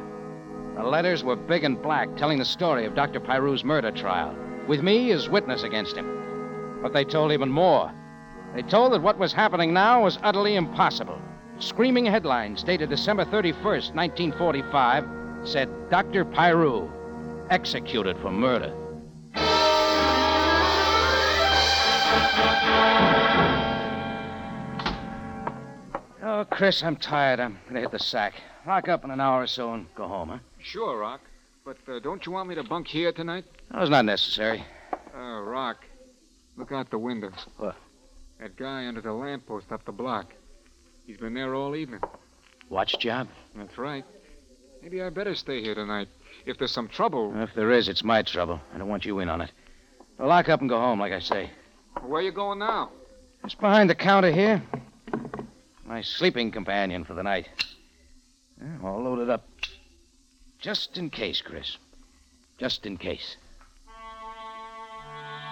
The 0.77 0.83
letters 0.83 1.25
were 1.25 1.37
big 1.37 1.65
and 1.65 1.81
black, 1.81 2.15
telling 2.17 2.39
the 2.39 2.45
story 2.45 2.85
of 2.85 2.95
Dr. 2.95 3.19
Pyrue's 3.19 3.65
murder 3.65 3.91
trial, 3.91 4.37
with 4.69 4.83
me 4.83 5.11
as 5.13 5.31
witness 5.31 5.63
against 5.63 5.97
him. 5.97 6.79
But 6.83 6.93
they 6.93 7.05
told 7.05 7.33
even 7.33 7.49
more. 7.49 7.91
They 8.55 8.63
told 8.63 8.93
that 8.93 9.03
what 9.03 9.19
was 9.19 9.33
happening 9.33 9.73
now 9.73 10.05
was 10.05 10.19
utterly 10.23 10.57
impossible. 10.57 11.21
Screaming 11.59 12.07
headlines 12.07 12.63
dated 12.63 12.91
December 12.91 13.25
31st, 13.25 13.95
1945, 13.95 15.05
said 15.45 15.69
Dr. 15.91 16.25
Pyrue, 16.25 16.91
executed 17.51 18.19
for 18.19 18.31
murder. 18.31 18.75
Oh, 26.23 26.45
Chris, 26.51 26.83
I'm 26.83 26.97
tired. 26.97 27.41
I'm 27.41 27.59
going 27.65 27.77
to 27.77 27.81
hit 27.81 27.91
the 27.93 27.99
sack. 27.99 28.35
Lock 28.67 28.89
up 28.89 29.05
in 29.05 29.11
an 29.11 29.21
hour 29.21 29.43
or 29.43 29.47
so 29.47 29.73
and 29.73 29.87
go 29.95 30.07
home, 30.07 30.29
huh? 30.29 30.39
Sure, 30.59 30.99
Rock. 30.99 31.21
But 31.65 31.79
uh, 31.89 31.99
don't 32.01 32.27
you 32.27 32.33
want 32.33 32.49
me 32.49 32.55
to 32.57 32.63
bunk 32.63 32.89
here 32.89 33.13
tonight? 33.13 33.45
That 33.71 33.81
was 33.81 33.91
not 33.91 34.05
necessary. 34.05 34.65
Uh, 35.17 35.41
Rock, 35.41 35.79
look 36.57 36.73
out 36.73 36.91
the 36.91 36.99
window. 36.99 37.31
What? 37.57 37.77
That 38.41 38.57
guy 38.57 38.87
under 38.87 39.01
the 39.01 39.13
lamppost 39.13 39.73
up 39.73 39.85
the 39.85 39.93
block. 39.93 40.27
He's 41.07 41.17
been 41.17 41.35
there 41.35 41.55
all 41.55 41.75
evening. 41.75 42.01
Watch 42.69 42.99
job? 42.99 43.29
That's 43.55 43.79
right. 43.79 44.05
Maybe 44.83 45.03
I 45.03 45.09
better 45.09 45.35
stay 45.35 45.63
here 45.63 45.75
tonight. 45.75 46.09
If 46.45 46.59
there's 46.59 46.73
some 46.73 46.89
trouble. 46.89 47.33
If 47.35 47.55
there 47.55 47.73
is, 47.73 47.89
it's 47.89 48.05
my 48.05 48.23
trouble. 48.23 48.61
I 48.75 48.79
don't 48.79 48.89
want 48.89 49.05
you 49.05 49.21
in 49.21 49.29
on 49.29 49.41
it. 49.41 49.51
Well, 50.19 50.29
lock 50.29 50.49
up 50.49 50.61
and 50.61 50.69
go 50.69 50.79
home, 50.79 51.01
like 51.01 51.13
I 51.13 51.21
say. 51.21 51.51
Where 52.03 52.23
you 52.23 52.33
going 52.33 52.59
now? 52.59 52.91
Just 53.43 53.61
behind 53.61 53.89
the 53.89 53.95
counter 53.95 54.31
here. 54.31 54.63
My 55.85 56.03
sleeping 56.03 56.51
companion 56.51 57.05
for 57.05 57.15
the 57.15 57.23
night. 57.23 57.49
Yeah, 58.61 58.87
all 58.87 59.03
loaded 59.03 59.31
up. 59.31 59.47
Just 60.59 60.99
in 60.99 61.11
case, 61.11 61.41
Chris. 61.41 61.77
Just 62.59 62.87
in 62.87 62.97
case. 62.97 63.37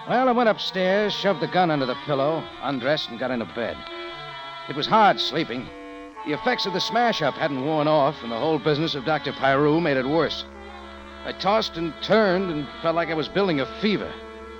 Well, 0.07 0.29
I 0.29 0.33
went 0.33 0.49
upstairs, 0.49 1.15
shoved 1.15 1.39
the 1.39 1.47
gun 1.47 1.71
under 1.71 1.87
the 1.87 1.97
pillow, 2.05 2.43
undressed, 2.61 3.09
and 3.09 3.17
got 3.17 3.31
into 3.31 3.45
bed. 3.45 3.75
It 4.69 4.75
was 4.75 4.85
hard 4.85 5.19
sleeping. 5.19 5.67
The 6.27 6.33
effects 6.33 6.67
of 6.67 6.73
the 6.73 6.79
smash 6.79 7.23
up 7.23 7.33
hadn't 7.33 7.65
worn 7.65 7.87
off, 7.87 8.21
and 8.21 8.31
the 8.31 8.37
whole 8.37 8.59
business 8.59 8.93
of 8.93 9.03
Dr. 9.03 9.33
Pyrue 9.33 9.81
made 9.81 9.97
it 9.97 10.05
worse. 10.05 10.45
I 11.25 11.31
tossed 11.31 11.77
and 11.77 11.91
turned 12.03 12.51
and 12.51 12.67
felt 12.83 12.95
like 12.95 13.09
I 13.09 13.15
was 13.15 13.27
building 13.27 13.59
a 13.59 13.81
fever, 13.81 14.13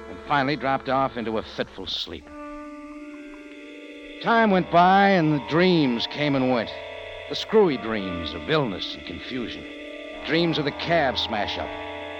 and 0.09 0.17
finally 0.27 0.55
dropped 0.55 0.89
off 0.89 1.15
into 1.15 1.37
a 1.37 1.43
fitful 1.43 1.85
sleep. 1.85 2.25
Time 4.23 4.49
went 4.49 4.71
by, 4.71 5.09
and 5.09 5.33
the 5.33 5.47
dreams 5.47 6.07
came 6.07 6.35
and 6.35 6.51
went. 6.51 6.71
The 7.29 7.35
screwy 7.35 7.77
dreams 7.77 8.33
of 8.33 8.49
illness 8.49 8.95
and 8.95 9.05
confusion. 9.05 9.63
Dreams 10.25 10.57
of 10.57 10.65
the 10.65 10.71
cab 10.71 11.19
smash 11.19 11.59
up, 11.59 11.69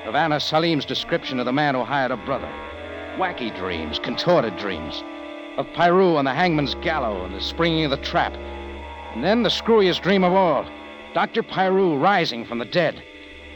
of 0.08 0.14
Anna 0.14 0.40
Salim's 0.40 0.86
description 0.86 1.40
of 1.40 1.48
the 1.48 1.54
man 1.54 1.74
who 1.74 1.84
hired 1.84 2.12
her 2.12 2.18
brother. 2.18 2.52
Wacky 3.18 3.56
dreams, 3.56 3.98
contorted 3.98 4.58
dreams. 4.58 5.02
Of 5.58 5.68
Pyrue 5.68 6.18
on 6.18 6.26
the 6.26 6.34
hangman's 6.34 6.76
gallows 6.76 7.26
and 7.26 7.34
the 7.34 7.42
springing 7.42 7.86
of 7.86 7.92
the 7.92 7.98
trap. 7.98 8.34
And 9.14 9.24
then 9.24 9.44
the 9.44 9.50
screwiest 9.50 10.02
dream 10.02 10.26
of 10.26 10.34
all 10.34 10.66
Dr. 11.14 11.42
Pyrue 11.42 11.98
rising 11.98 12.46
from 12.46 12.60
the 12.60 12.66
dead. 12.66 13.02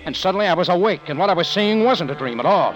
And 0.06 0.16
suddenly 0.16 0.48
I 0.48 0.54
was 0.54 0.70
awake, 0.70 1.10
and 1.10 1.20
what 1.20 1.30
I 1.30 1.34
was 1.34 1.46
seeing 1.46 1.84
wasn't 1.84 2.10
a 2.10 2.16
dream 2.16 2.40
at 2.40 2.46
all. 2.46 2.74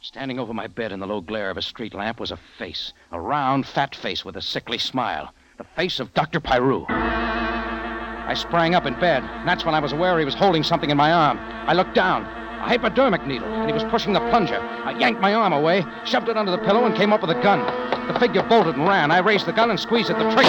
Standing 0.00 0.38
over 0.38 0.54
my 0.54 0.68
bed 0.68 0.92
in 0.92 1.00
the 1.00 1.06
low 1.06 1.20
glare 1.20 1.50
of 1.50 1.56
a 1.56 1.62
street 1.62 1.92
lamp 1.92 2.20
was 2.20 2.30
a 2.30 2.38
face, 2.58 2.92
a 3.10 3.20
round, 3.20 3.66
fat 3.66 3.96
face 3.96 4.24
with 4.24 4.36
a 4.36 4.42
sickly 4.42 4.78
smile. 4.78 5.34
The 5.58 5.64
face 5.64 5.98
of 5.98 6.14
Dr. 6.14 6.38
Pyrue. 6.38 6.86
I 6.88 8.34
sprang 8.34 8.76
up 8.76 8.86
in 8.86 8.94
bed, 9.00 9.24
and 9.24 9.48
that's 9.48 9.64
when 9.64 9.74
I 9.74 9.80
was 9.80 9.92
aware 9.92 10.16
he 10.20 10.24
was 10.24 10.34
holding 10.34 10.62
something 10.62 10.90
in 10.90 10.96
my 10.96 11.10
arm. 11.10 11.38
I 11.40 11.72
looked 11.72 11.96
down, 11.96 12.24
a 12.62 12.64
hypodermic 12.64 13.26
needle, 13.26 13.48
and 13.48 13.68
he 13.68 13.72
was 13.72 13.82
pushing 13.84 14.12
the 14.12 14.20
plunger. 14.30 14.58
I 14.84 14.92
yanked 14.92 15.20
my 15.20 15.34
arm 15.34 15.52
away, 15.52 15.84
shoved 16.04 16.28
it 16.28 16.36
under 16.36 16.52
the 16.52 16.58
pillow, 16.58 16.84
and 16.84 16.94
came 16.94 17.12
up 17.12 17.20
with 17.20 17.30
a 17.30 17.42
gun. 17.42 17.60
The 18.06 18.18
figure 18.20 18.42
bolted 18.42 18.76
and 18.76 18.86
ran. 18.86 19.10
I 19.10 19.18
raised 19.18 19.46
the 19.46 19.52
gun 19.52 19.70
and 19.70 19.80
squeezed 19.80 20.10
at 20.10 20.18
the 20.18 20.30
trigger. 20.32 20.48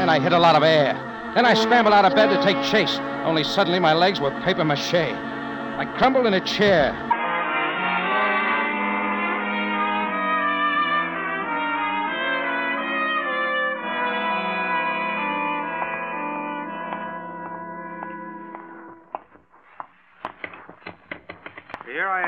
And 0.00 0.10
I 0.10 0.18
hit 0.18 0.32
a 0.32 0.38
lot 0.38 0.56
of 0.56 0.62
air. 0.62 0.94
Then 1.34 1.44
I 1.44 1.54
scrambled 1.54 1.94
out 1.94 2.04
of 2.04 2.14
bed 2.14 2.28
to 2.28 2.42
take 2.42 2.56
chase, 2.64 2.98
only 3.24 3.44
suddenly 3.44 3.78
my 3.78 3.92
legs 3.92 4.20
were 4.20 4.30
paper 4.42 4.64
mache. 4.64 4.94
I 4.94 5.84
crumbled 5.98 6.26
in 6.26 6.34
a 6.34 6.40
chair. 6.40 6.92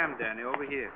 Here 0.07 0.15
am, 0.15 0.19
Danny, 0.21 0.43
over 0.47 0.65
here. 0.65 0.93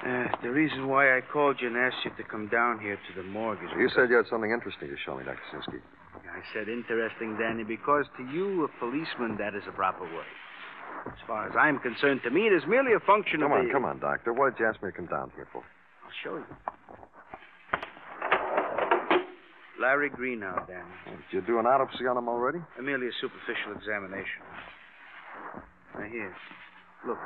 Uh, 0.00 0.28
the 0.42 0.50
reason 0.50 0.88
why 0.88 1.16
I 1.16 1.20
called 1.20 1.56
you 1.60 1.68
and 1.68 1.76
asked 1.76 2.04
you 2.04 2.10
to 2.16 2.24
come 2.24 2.48
down 2.48 2.80
here 2.80 2.96
to 2.96 3.20
the 3.20 3.28
morgue 3.28 3.58
is. 3.62 3.70
You 3.76 3.90
said 3.94 4.08
you 4.08 4.16
had 4.16 4.26
something 4.30 4.50
interesting 4.50 4.88
to 4.88 4.96
show 5.04 5.16
me, 5.16 5.24
Dr. 5.24 5.40
Sinsky. 5.52 5.80
I 6.14 6.40
said 6.54 6.68
interesting, 6.68 7.36
Danny, 7.36 7.64
because 7.64 8.06
to 8.16 8.24
you, 8.32 8.64
a 8.64 8.68
policeman, 8.78 9.36
that 9.38 9.54
is 9.54 9.62
a 9.68 9.72
proper 9.72 10.04
word. 10.04 10.30
As 11.06 11.20
far 11.26 11.48
as 11.48 11.54
I'm 11.58 11.78
concerned, 11.80 12.20
to 12.24 12.30
me, 12.30 12.46
it 12.46 12.52
is 12.52 12.62
merely 12.66 12.94
a 12.94 13.00
function 13.00 13.40
Come 13.40 13.52
of 13.52 13.58
Come 13.58 13.60
on, 13.60 13.66
the... 13.66 13.72
come 13.72 13.84
on, 13.84 13.98
Doctor. 13.98 14.32
What 14.32 14.56
did 14.56 14.60
you 14.60 14.66
ask 14.68 14.82
me 14.82 14.90
to 14.90 14.96
come 14.96 15.06
down 15.06 15.32
here 15.36 15.48
for? 15.52 15.60
I'll 15.60 16.16
show 16.24 16.36
you. 16.36 16.46
Larry 19.80 20.10
Greenhow, 20.10 20.66
Danny. 20.66 21.20
Did 21.30 21.30
you 21.30 21.40
do 21.42 21.58
an 21.58 21.66
autopsy 21.66 22.06
on 22.06 22.16
him 22.16 22.28
already? 22.28 22.58
Uh, 22.78 22.82
merely 22.82 23.08
a 23.08 23.14
superficial 23.20 23.76
examination. 23.76 24.42
Right 25.98 26.12
here. 26.12 26.34
Look. 27.06 27.18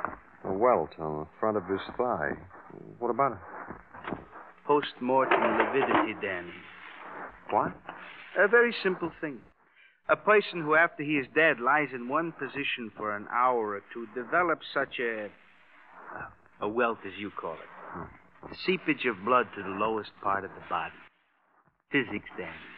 A 0.45 0.51
welt 0.51 0.89
on 0.99 1.19
the 1.19 1.27
front 1.39 1.57
of 1.57 1.67
his 1.67 1.79
thigh. 1.95 2.31
What 2.97 3.09
about 3.11 3.33
it? 3.33 4.17
Post-mortem 4.65 5.39
lividity, 5.39 6.15
Danny. 6.21 6.51
What? 7.51 7.71
A 8.37 8.47
very 8.47 8.73
simple 8.81 9.11
thing. 9.21 9.37
A 10.09 10.15
person 10.15 10.61
who, 10.61 10.75
after 10.75 11.03
he 11.03 11.13
is 11.13 11.27
dead, 11.35 11.59
lies 11.59 11.89
in 11.93 12.09
one 12.09 12.33
position 12.33 12.91
for 12.97 13.15
an 13.15 13.27
hour 13.31 13.75
or 13.75 13.81
two 13.93 14.07
develops 14.15 14.65
such 14.73 14.99
a. 14.99 15.29
a 16.59 16.67
welt, 16.67 16.97
as 17.05 17.13
you 17.19 17.29
call 17.29 17.53
it. 17.53 17.59
Hmm. 17.91 18.49
The 18.49 18.55
seepage 18.65 19.05
of 19.05 19.23
blood 19.23 19.47
to 19.55 19.63
the 19.63 19.69
lowest 19.69 20.11
part 20.21 20.43
of 20.43 20.51
the 20.51 20.67
body. 20.67 20.93
Physics, 21.91 22.29
Danny. 22.37 22.72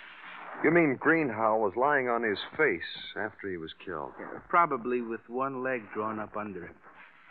You 0.63 0.71
mean 0.71 0.97
Greenhow 0.99 1.57
was 1.57 1.73
lying 1.75 2.09
on 2.09 2.23
his 2.23 2.39
face 2.57 2.81
after 3.15 3.49
he 3.49 3.57
was 3.57 3.71
killed? 3.85 4.11
Yeah, 4.19 4.39
probably 4.49 5.01
with 5.01 5.21
one 5.27 5.63
leg 5.63 5.83
drawn 5.93 6.19
up 6.19 6.35
under 6.35 6.65
him. 6.65 6.75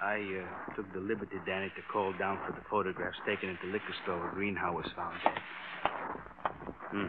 I 0.02 0.16
uh, 0.16 0.74
took 0.76 0.92
the 0.92 1.00
liberty, 1.00 1.36
Danny, 1.46 1.68
to 1.68 1.82
call 1.92 2.12
down 2.18 2.38
for 2.46 2.52
the 2.52 2.64
photographs 2.70 3.16
taken 3.26 3.50
at 3.50 3.56
the 3.64 3.72
liquor 3.72 3.94
store 4.02 4.20
where 4.20 4.30
Greenhow 4.32 4.74
was 4.74 4.86
found 4.94 5.16
dead. 5.24 5.40
Hmm. 6.90 7.08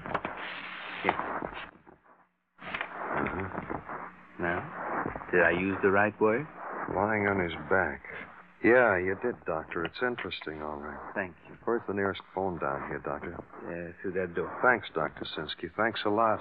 Here. 1.04 1.52
Uh-huh. 3.18 3.80
Now, 4.40 5.26
did 5.32 5.42
I 5.42 5.52
use 5.52 5.78
the 5.84 5.92
right 5.92 6.20
word? 6.22 6.48
Lying 6.96 7.28
on 7.28 7.40
his 7.40 7.54
back. 7.70 8.02
Yeah, 8.66 8.98
you 8.98 9.16
did, 9.22 9.36
Doctor. 9.46 9.86
It's 9.86 10.02
interesting, 10.02 10.64
all 10.64 10.78
right. 10.78 10.98
Thank 11.14 11.36
you. 11.48 11.56
Where's 11.66 11.84
the 11.88 11.94
nearest 11.94 12.22
phone 12.34 12.58
down 12.58 12.88
here, 12.90 12.98
Doctor? 12.98 13.36
Uh, 13.36 13.94
through 14.02 14.14
that 14.14 14.34
door. 14.34 14.52
Thanks, 14.64 14.88
Dr. 14.96 15.24
Sinsky. 15.38 15.70
Thanks 15.78 16.00
a 16.04 16.10
lot. 16.10 16.40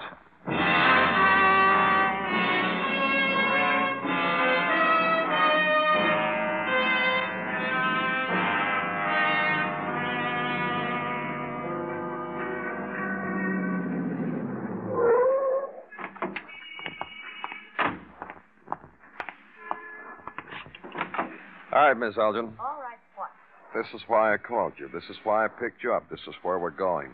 All 21.75 21.89
right, 21.89 21.97
Miss 21.97 22.15
Elgin. 22.17 22.53
All 22.57 22.79
right, 22.79 22.97
what? 23.17 23.31
This 23.75 23.85
is 23.93 24.07
why 24.07 24.33
I 24.33 24.37
called 24.37 24.73
you. 24.79 24.89
This 24.93 25.03
is 25.09 25.17
why 25.25 25.43
I 25.43 25.49
picked 25.49 25.83
you 25.83 25.93
up. 25.93 26.09
This 26.09 26.21
is 26.25 26.33
where 26.41 26.57
we're 26.57 26.69
going. 26.69 27.11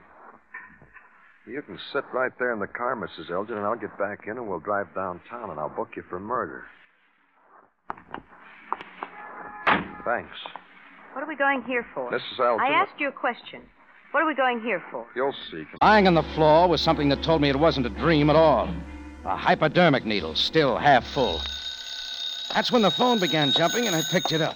You 1.47 1.63
can 1.63 1.79
sit 1.91 2.03
right 2.13 2.31
there 2.37 2.53
in 2.53 2.59
the 2.59 2.67
car, 2.67 2.95
Mrs. 2.95 3.31
Elgin, 3.31 3.57
and 3.57 3.65
I'll 3.65 3.75
get 3.75 3.97
back 3.97 4.27
in 4.27 4.37
and 4.37 4.47
we'll 4.47 4.59
drive 4.59 4.93
downtown 4.93 5.49
and 5.49 5.59
I'll 5.59 5.75
book 5.75 5.89
you 5.95 6.03
for 6.07 6.19
murder. 6.19 6.65
Thanks. 10.05 10.37
What 11.13 11.23
are 11.23 11.27
we 11.27 11.35
going 11.35 11.63
here 11.63 11.83
for? 11.95 12.11
Mrs. 12.11 12.39
Elgin. 12.39 12.63
I 12.63 12.69
asked 12.69 12.99
you 12.99 13.07
a 13.07 13.11
question. 13.11 13.63
What 14.11 14.21
are 14.21 14.27
we 14.27 14.35
going 14.35 14.61
here 14.61 14.83
for? 14.91 15.07
You'll 15.15 15.33
see. 15.49 15.63
Lying 15.81 16.05
on 16.05 16.13
the 16.13 16.23
floor 16.35 16.69
was 16.69 16.81
something 16.81 17.09
that 17.09 17.23
told 17.23 17.41
me 17.41 17.49
it 17.49 17.57
wasn't 17.57 17.87
a 17.87 17.89
dream 17.89 18.29
at 18.29 18.35
all. 18.35 18.69
A 19.25 19.35
hypodermic 19.35 20.05
needle, 20.05 20.35
still 20.35 20.77
half 20.77 21.07
full. 21.07 21.41
That's 22.53 22.71
when 22.71 22.81
the 22.81 22.91
phone 22.91 23.19
began 23.19 23.51
jumping, 23.51 23.87
and 23.87 23.95
I 23.95 24.01
picked 24.11 24.31
it 24.31 24.41
up. 24.41 24.55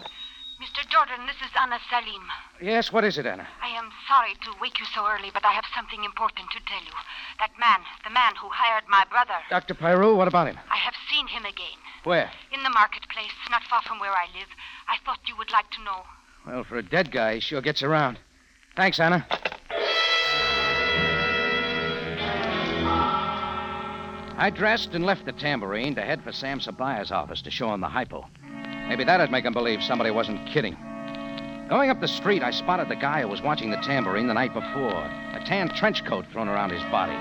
Mr. 0.62 0.88
Jordan, 0.90 1.26
this 1.28 1.36
is 1.38 1.52
Anna 1.60 1.80
Salim. 1.90 2.24
Yes, 2.62 2.92
what 2.92 3.04
is 3.04 3.18
it, 3.18 3.26
Anna? 3.26 3.48
I 3.62 3.70
am 3.70 3.90
sorry 4.08 4.34
to 4.44 4.52
wake 4.62 4.80
you 4.80 4.86
so 4.94 5.06
early, 5.06 5.30
but 5.34 5.46
I 5.46 5.52
have 5.52 5.66
something 5.76 6.04
important 6.04 6.50
to 6.52 6.60
tell 6.66 6.82
you. 6.82 6.96
That 7.40 7.52
man, 7.60 7.80
the 8.04 8.10
man 8.10 8.34
who 8.40 8.48
hired 8.50 8.84
my 8.88 9.04
brother. 9.10 9.36
Dr. 9.50 9.74
Pyrue, 9.74 10.16
what 10.16 10.28
about 10.28 10.48
him? 10.48 10.58
I 10.72 10.78
have 10.78 10.94
seen 11.10 11.28
him 11.28 11.46
again. 11.46 11.80
Where? 12.04 12.32
In 12.52 12.64
the 12.64 12.70
marketplace, 12.70 13.36
not 13.50 13.64
far 13.64 13.82
from 13.82 14.00
where 14.00 14.14
I 14.14 14.28
live. 14.34 14.48
I 14.88 14.98
thought 15.06 15.20
you 15.28 15.36
would 15.38 15.52
like 15.52 15.70
to 15.72 15.84
know. 15.84 16.04
Well, 16.48 16.64
for 16.64 16.78
a 16.78 16.84
dead 16.84 17.12
guy, 17.12 17.36
he 17.36 17.40
sure 17.40 17.62
gets 17.62 17.84
around. 17.84 18.20
Thanks, 18.76 19.00
Anna. 19.00 19.26
I 24.38 24.50
dressed 24.50 24.94
and 24.94 25.06
left 25.06 25.26
the 25.26 25.32
tambourine 25.32 25.96
to 25.96 26.02
head 26.02 26.22
for 26.22 26.34
Sam 26.34 26.60
Sabaya's 26.60 27.10
office 27.10 27.42
to 27.44 27.52
show 27.52 27.74
him 27.74 27.80
the 27.80 27.88
hypo. 27.88 28.28
Maybe 28.90 29.06
that'd 29.06 29.32
make 29.32 29.46
him 29.46 29.54
believe 29.54 29.82
somebody 29.82 30.12
wasn't 30.12 30.46
kidding. 30.48 30.76
Going 31.70 31.90
up 31.90 32.02
the 32.02 32.08
street, 32.08 32.44
I 32.44 32.52
spotted 32.52 32.90
the 32.90 32.98
guy 32.98 33.22
who 33.22 33.30
was 33.30 33.42
watching 33.42 33.72
the 33.72 33.78
tambourine 33.78 34.28
the 34.28 34.34
night 34.34 34.54
before, 34.54 34.92
a 34.92 35.42
tan 35.46 35.70
trench 35.70 36.04
coat 36.04 36.26
thrown 36.32 36.50
around 36.50 36.72
his 36.72 36.84
body. 36.92 37.16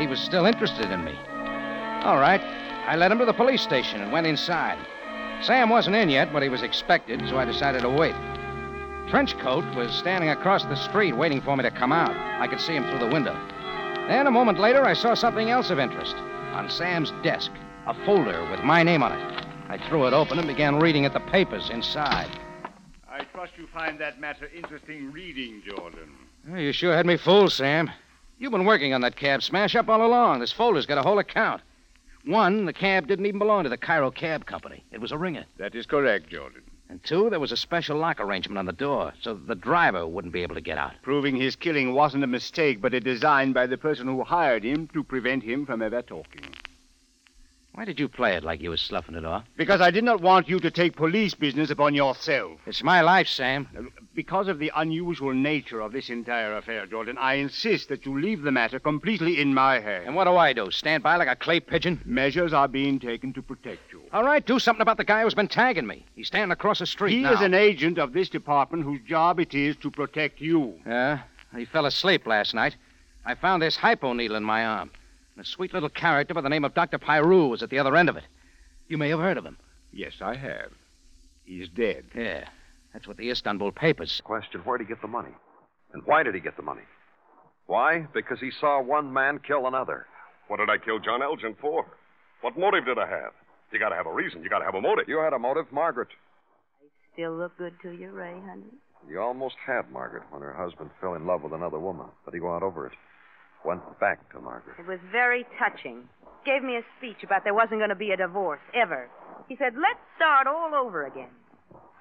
He 0.00 0.06
was 0.06 0.20
still 0.20 0.46
interested 0.46 0.90
in 0.90 1.04
me. 1.04 1.14
All 2.04 2.18
right, 2.18 2.40
I 2.86 2.94
led 2.94 3.10
him 3.10 3.18
to 3.18 3.26
the 3.26 3.32
police 3.32 3.60
station 3.60 4.00
and 4.00 4.12
went 4.12 4.26
inside. 4.26 4.78
Sam 5.42 5.68
wasn't 5.68 5.96
in 5.96 6.08
yet, 6.08 6.32
but 6.32 6.44
he 6.44 6.48
was 6.48 6.62
expected, 6.62 7.20
so 7.28 7.38
I 7.38 7.44
decided 7.44 7.82
to 7.82 7.90
wait. 7.90 8.14
Trenchcoat 9.10 9.74
was 9.74 9.92
standing 9.92 10.30
across 10.30 10.64
the 10.64 10.76
street 10.76 11.16
waiting 11.16 11.40
for 11.40 11.56
me 11.56 11.64
to 11.64 11.70
come 11.72 11.92
out. 11.92 12.16
I 12.40 12.46
could 12.46 12.60
see 12.60 12.74
him 12.74 12.84
through 12.84 13.00
the 13.00 13.12
window. 13.12 13.36
Then, 14.10 14.26
a 14.26 14.30
moment 14.32 14.58
later, 14.58 14.84
I 14.84 14.92
saw 14.92 15.14
something 15.14 15.50
else 15.50 15.70
of 15.70 15.78
interest. 15.78 16.16
On 16.54 16.68
Sam's 16.68 17.12
desk, 17.22 17.52
a 17.86 17.94
folder 18.04 18.44
with 18.50 18.64
my 18.64 18.82
name 18.82 19.04
on 19.04 19.12
it. 19.12 19.46
I 19.68 19.78
threw 19.86 20.04
it 20.08 20.12
open 20.12 20.36
and 20.36 20.48
began 20.48 20.80
reading 20.80 21.04
at 21.04 21.12
the 21.12 21.20
papers 21.20 21.70
inside. 21.70 22.28
I 23.08 23.22
trust 23.32 23.52
you 23.56 23.68
find 23.68 24.00
that 24.00 24.18
matter 24.18 24.50
interesting 24.52 25.12
reading, 25.12 25.62
Jordan. 25.64 26.10
Oh, 26.50 26.56
you 26.56 26.72
sure 26.72 26.92
had 26.92 27.06
me 27.06 27.18
fooled, 27.18 27.52
Sam. 27.52 27.88
You've 28.40 28.50
been 28.50 28.64
working 28.64 28.92
on 28.94 29.00
that 29.02 29.14
cab 29.14 29.44
smash 29.44 29.76
up 29.76 29.88
all 29.88 30.04
along. 30.04 30.40
This 30.40 30.50
folder's 30.50 30.86
got 30.86 30.98
a 30.98 31.02
whole 31.02 31.20
account. 31.20 31.62
One, 32.24 32.64
the 32.64 32.72
cab 32.72 33.06
didn't 33.06 33.26
even 33.26 33.38
belong 33.38 33.62
to 33.62 33.70
the 33.70 33.76
Cairo 33.76 34.10
Cab 34.10 34.44
Company. 34.44 34.82
It 34.90 35.00
was 35.00 35.12
a 35.12 35.18
ringer. 35.18 35.44
That 35.58 35.76
is 35.76 35.86
correct, 35.86 36.28
Jordan. 36.30 36.62
And 36.90 37.00
two, 37.04 37.30
there 37.30 37.38
was 37.38 37.52
a 37.52 37.56
special 37.56 37.98
lock 37.98 38.18
arrangement 38.18 38.58
on 38.58 38.66
the 38.66 38.72
door 38.72 39.12
so 39.20 39.34
that 39.34 39.46
the 39.46 39.54
driver 39.54 40.04
wouldn't 40.08 40.32
be 40.32 40.42
able 40.42 40.56
to 40.56 40.60
get 40.60 40.76
out. 40.76 40.94
Proving 41.02 41.36
his 41.36 41.54
killing 41.54 41.94
wasn't 41.94 42.24
a 42.24 42.26
mistake, 42.26 42.80
but 42.80 42.94
a 42.94 42.98
design 42.98 43.52
by 43.52 43.68
the 43.68 43.78
person 43.78 44.08
who 44.08 44.24
hired 44.24 44.64
him 44.64 44.88
to 44.88 45.04
prevent 45.04 45.44
him 45.44 45.64
from 45.64 45.82
ever 45.82 46.02
talking. 46.02 46.42
Why 47.72 47.84
did 47.84 48.00
you 48.00 48.08
play 48.08 48.34
it 48.34 48.42
like 48.42 48.60
you 48.60 48.70
was 48.70 48.80
sloughing 48.80 49.14
it 49.14 49.24
off? 49.24 49.44
Because 49.56 49.80
I 49.80 49.90
did 49.92 50.02
not 50.02 50.20
want 50.20 50.48
you 50.48 50.58
to 50.58 50.70
take 50.72 50.96
police 50.96 51.34
business 51.34 51.70
upon 51.70 51.94
yourself. 51.94 52.60
It's 52.66 52.82
my 52.82 53.00
life, 53.00 53.28
Sam. 53.28 53.68
Uh, 53.78 53.82
because 54.14 54.48
of 54.48 54.58
the 54.58 54.72
unusual 54.74 55.32
nature 55.32 55.80
of 55.80 55.92
this 55.92 56.10
entire 56.10 56.56
affair, 56.56 56.84
Jordan, 56.86 57.16
I 57.16 57.34
insist 57.34 57.88
that 57.88 58.04
you 58.04 58.20
leave 58.20 58.42
the 58.42 58.50
matter 58.50 58.80
completely 58.80 59.40
in 59.40 59.54
my 59.54 59.78
hands. 59.78 60.04
And 60.06 60.16
what 60.16 60.24
do 60.24 60.36
I 60.36 60.52
do? 60.52 60.70
Stand 60.72 61.04
by 61.04 61.16
like 61.16 61.28
a 61.28 61.36
clay 61.36 61.60
pigeon? 61.60 62.00
Measures 62.04 62.52
are 62.52 62.66
being 62.68 62.98
taken 62.98 63.32
to 63.34 63.42
protect 63.42 63.92
you. 63.92 64.02
All 64.12 64.24
right, 64.24 64.44
do 64.44 64.58
something 64.58 64.82
about 64.82 64.96
the 64.96 65.04
guy 65.04 65.22
who's 65.22 65.34
been 65.34 65.48
tagging 65.48 65.86
me. 65.86 66.04
He's 66.16 66.26
standing 66.26 66.50
across 66.52 66.80
the 66.80 66.86
street 66.86 67.12
He 67.14 67.22
now. 67.22 67.34
is 67.34 67.40
an 67.40 67.54
agent 67.54 67.98
of 67.98 68.12
this 68.12 68.28
department 68.28 68.82
whose 68.82 69.00
job 69.08 69.38
it 69.38 69.54
is 69.54 69.76
to 69.76 69.90
protect 69.92 70.40
you. 70.40 70.74
Yeah, 70.84 71.20
he 71.56 71.64
fell 71.66 71.86
asleep 71.86 72.26
last 72.26 72.52
night. 72.52 72.74
I 73.24 73.36
found 73.36 73.62
this 73.62 73.76
hypo 73.76 74.12
needle 74.12 74.36
in 74.36 74.42
my 74.42 74.66
arm. 74.66 74.90
And 75.36 75.44
a 75.44 75.48
sweet 75.48 75.72
little 75.72 75.88
character 75.88 76.34
by 76.34 76.40
the 76.40 76.48
name 76.48 76.64
of 76.64 76.74
Dr. 76.74 76.98
Pyrue 76.98 77.48
was 77.48 77.62
at 77.62 77.70
the 77.70 77.78
other 77.78 77.96
end 77.96 78.08
of 78.08 78.16
it. 78.16 78.24
You 78.88 78.98
may 78.98 79.08
have 79.10 79.20
heard 79.20 79.36
of 79.36 79.44
him. 79.44 79.56
Yes, 79.92 80.14
I 80.20 80.34
have. 80.36 80.70
He's 81.44 81.68
dead. 81.68 82.04
Yeah, 82.14 82.44
that's 82.92 83.06
what 83.08 83.16
the 83.16 83.30
Istanbul 83.30 83.72
papers. 83.72 84.20
Question 84.24 84.60
where'd 84.60 84.80
he 84.80 84.86
get 84.86 85.00
the 85.02 85.08
money? 85.08 85.32
And 85.92 86.02
why 86.04 86.22
did 86.22 86.34
he 86.34 86.40
get 86.40 86.56
the 86.56 86.62
money? 86.62 86.82
Why? 87.66 88.06
Because 88.12 88.40
he 88.40 88.50
saw 88.50 88.82
one 88.82 89.12
man 89.12 89.40
kill 89.46 89.66
another. 89.66 90.06
What 90.48 90.58
did 90.58 90.70
I 90.70 90.78
kill 90.78 90.98
John 90.98 91.22
Elgin 91.22 91.56
for? 91.60 91.86
What 92.40 92.58
motive 92.58 92.86
did 92.86 92.98
I 92.98 93.06
have? 93.06 93.32
You 93.72 93.78
gotta 93.78 93.94
have 93.94 94.06
a 94.06 94.12
reason. 94.12 94.42
You 94.42 94.48
gotta 94.50 94.64
have 94.64 94.74
a 94.74 94.80
motive. 94.80 95.08
You 95.08 95.18
had 95.20 95.32
a 95.32 95.38
motive, 95.38 95.66
Margaret. 95.70 96.08
I 96.82 96.86
still 97.12 97.36
look 97.36 97.56
good 97.58 97.74
to 97.82 97.90
you, 97.92 98.10
Ray, 98.10 98.34
honey? 98.44 98.64
You 99.08 99.20
almost 99.20 99.56
had 99.64 99.90
Margaret 99.90 100.24
when 100.30 100.42
her 100.42 100.52
husband 100.52 100.90
fell 101.00 101.14
in 101.14 101.26
love 101.26 101.42
with 101.42 101.52
another 101.52 101.78
woman, 101.78 102.06
but 102.24 102.34
he 102.34 102.40
got 102.40 102.62
over 102.62 102.86
it. 102.86 102.92
Went 103.64 103.82
back 104.00 104.30
to 104.32 104.40
Margaret. 104.40 104.76
It 104.78 104.86
was 104.86 104.98
very 105.12 105.44
touching. 105.58 106.08
Gave 106.44 106.62
me 106.62 106.76
a 106.76 106.82
speech 106.98 107.22
about 107.22 107.44
there 107.44 107.54
wasn't 107.54 107.80
going 107.80 107.90
to 107.90 107.94
be 107.94 108.12
a 108.12 108.16
divorce, 108.16 108.60
ever. 108.74 109.08
He 109.48 109.56
said, 109.56 109.74
let's 109.74 110.00
start 110.16 110.46
all 110.46 110.74
over 110.74 111.06
again. 111.06 111.28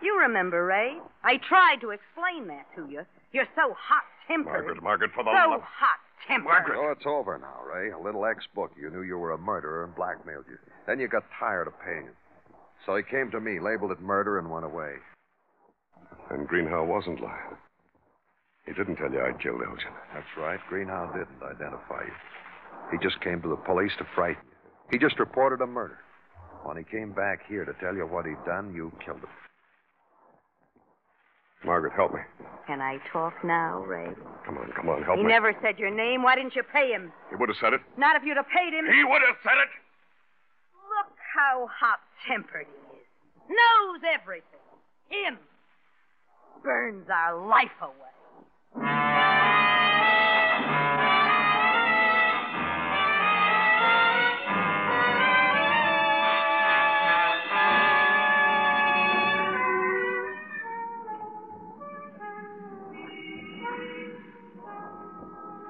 You 0.02 0.18
remember, 0.20 0.66
Ray? 0.66 0.98
I 1.24 1.38
tried 1.38 1.82
to 1.82 1.90
explain 1.90 2.48
that 2.48 2.66
to 2.76 2.90
you. 2.90 3.02
You're 3.34 3.50
so 3.56 3.76
hot 3.78 4.04
tempered. 4.28 4.54
Margaret, 4.54 4.84
Margaret, 4.84 5.12
for 5.14 5.24
the 5.24 5.32
So 5.32 5.52
love. 5.52 5.60
So 5.60 5.66
hot 5.68 6.00
tempered. 6.26 6.76
Oh, 6.78 6.92
it's 6.96 7.06
over 7.06 7.38
now, 7.38 7.60
Ray. 7.68 7.92
A 7.92 8.00
little 8.00 8.26
ex 8.26 8.46
book. 8.56 8.72
You 8.80 8.90
knew 8.90 9.02
you 9.02 9.18
were 9.18 9.32
a 9.32 9.38
murderer 9.38 9.84
and 9.84 9.94
blackmailed 9.96 10.46
you. 10.50 10.58
Then 10.88 11.00
you 11.00 11.10
got 11.10 11.24
tired 11.38 11.68
of 11.68 11.74
paying 11.84 12.04
him. 12.04 12.16
So 12.86 12.96
he 12.96 13.04
came 13.04 13.30
to 13.32 13.42
me, 13.42 13.60
labeled 13.60 13.92
it 13.92 14.00
murder, 14.00 14.40
and 14.40 14.50
went 14.50 14.66
away. 14.66 14.94
And 16.30 16.48
Greenhow 16.48 16.86
wasn't 16.86 17.22
lying. 17.22 17.58
He 18.70 18.76
didn't 18.76 18.98
tell 18.98 19.12
you 19.12 19.20
I 19.20 19.34
killed 19.42 19.66
Elgin. 19.66 19.90
That's 20.14 20.30
right. 20.38 20.60
Greenhow 20.70 21.12
didn't 21.12 21.42
identify 21.42 22.06
you. 22.06 22.14
He 22.92 22.98
just 23.02 23.20
came 23.22 23.42
to 23.42 23.50
the 23.50 23.56
police 23.56 23.92
to 23.98 24.06
frighten 24.14 24.44
you. 24.46 24.58
He 24.92 24.98
just 25.00 25.18
reported 25.18 25.60
a 25.62 25.66
murder. 25.66 25.98
When 26.62 26.78
he 26.78 26.84
came 26.84 27.12
back 27.12 27.48
here 27.50 27.66
to 27.66 27.74
tell 27.82 27.96
you 27.96 28.06
what 28.06 28.28
he'd 28.28 28.38
done, 28.46 28.72
you 28.76 28.94
killed 29.04 29.26
him. 29.26 29.34
Margaret, 31.66 31.94
help 31.96 32.14
me. 32.14 32.20
Can 32.68 32.80
I 32.80 33.00
talk 33.12 33.34
now, 33.44 33.82
Ray? 33.82 34.14
Come 34.46 34.60
on, 34.60 34.72
come 34.76 34.88
on, 34.88 35.02
help 35.02 35.18
he 35.18 35.24
me. 35.24 35.30
He 35.30 35.34
never 35.34 35.54
said 35.64 35.80
your 35.80 35.90
name. 35.90 36.22
Why 36.22 36.36
didn't 36.36 36.56
you 36.56 36.62
pay 36.62 36.92
him? 36.92 37.12
He 37.32 37.36
would 37.38 37.50
have 37.50 37.58
said 37.60 37.74
it. 37.74 37.82
Not 37.98 38.16
if 38.18 38.24
you'd 38.24 38.38
have 38.38 38.48
paid 38.54 38.72
him. 38.72 38.86
He 38.86 39.04
would 39.04 39.22
have 39.26 39.36
said 39.42 39.58
it. 39.58 39.70
Look 40.78 41.18
how 41.34 41.68
hot 41.74 42.00
tempered 42.28 42.68
he 42.68 42.98
is. 42.98 43.06
Knows 43.50 44.02
everything. 44.14 44.62
Him. 45.10 45.40
Burns 46.64 47.10
our 47.10 47.48
life 47.48 47.76
away. 47.82 48.14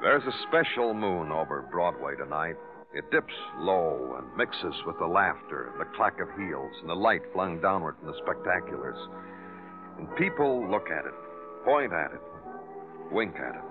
There's 0.09 0.25
a 0.25 0.47
special 0.47 0.95
moon 0.95 1.31
over 1.31 1.61
Broadway 1.69 2.15
tonight. 2.15 2.55
It 2.95 3.11
dips 3.11 3.35
low 3.59 4.17
and 4.17 4.35
mixes 4.35 4.73
with 4.87 4.97
the 4.97 5.05
laughter, 5.05 5.71
the 5.77 5.85
clack 5.95 6.19
of 6.19 6.27
heels, 6.35 6.73
and 6.81 6.89
the 6.89 6.95
light 6.95 7.21
flung 7.31 7.61
downward 7.61 7.95
from 7.99 8.07
the 8.07 8.19
spectaculars. 8.25 8.97
And 9.99 10.09
people 10.15 10.67
look 10.67 10.89
at 10.89 11.05
it, 11.05 11.13
point 11.63 11.93
at 11.93 12.09
it, 12.11 12.21
wink 13.11 13.35
at 13.35 13.53
it, 13.53 13.61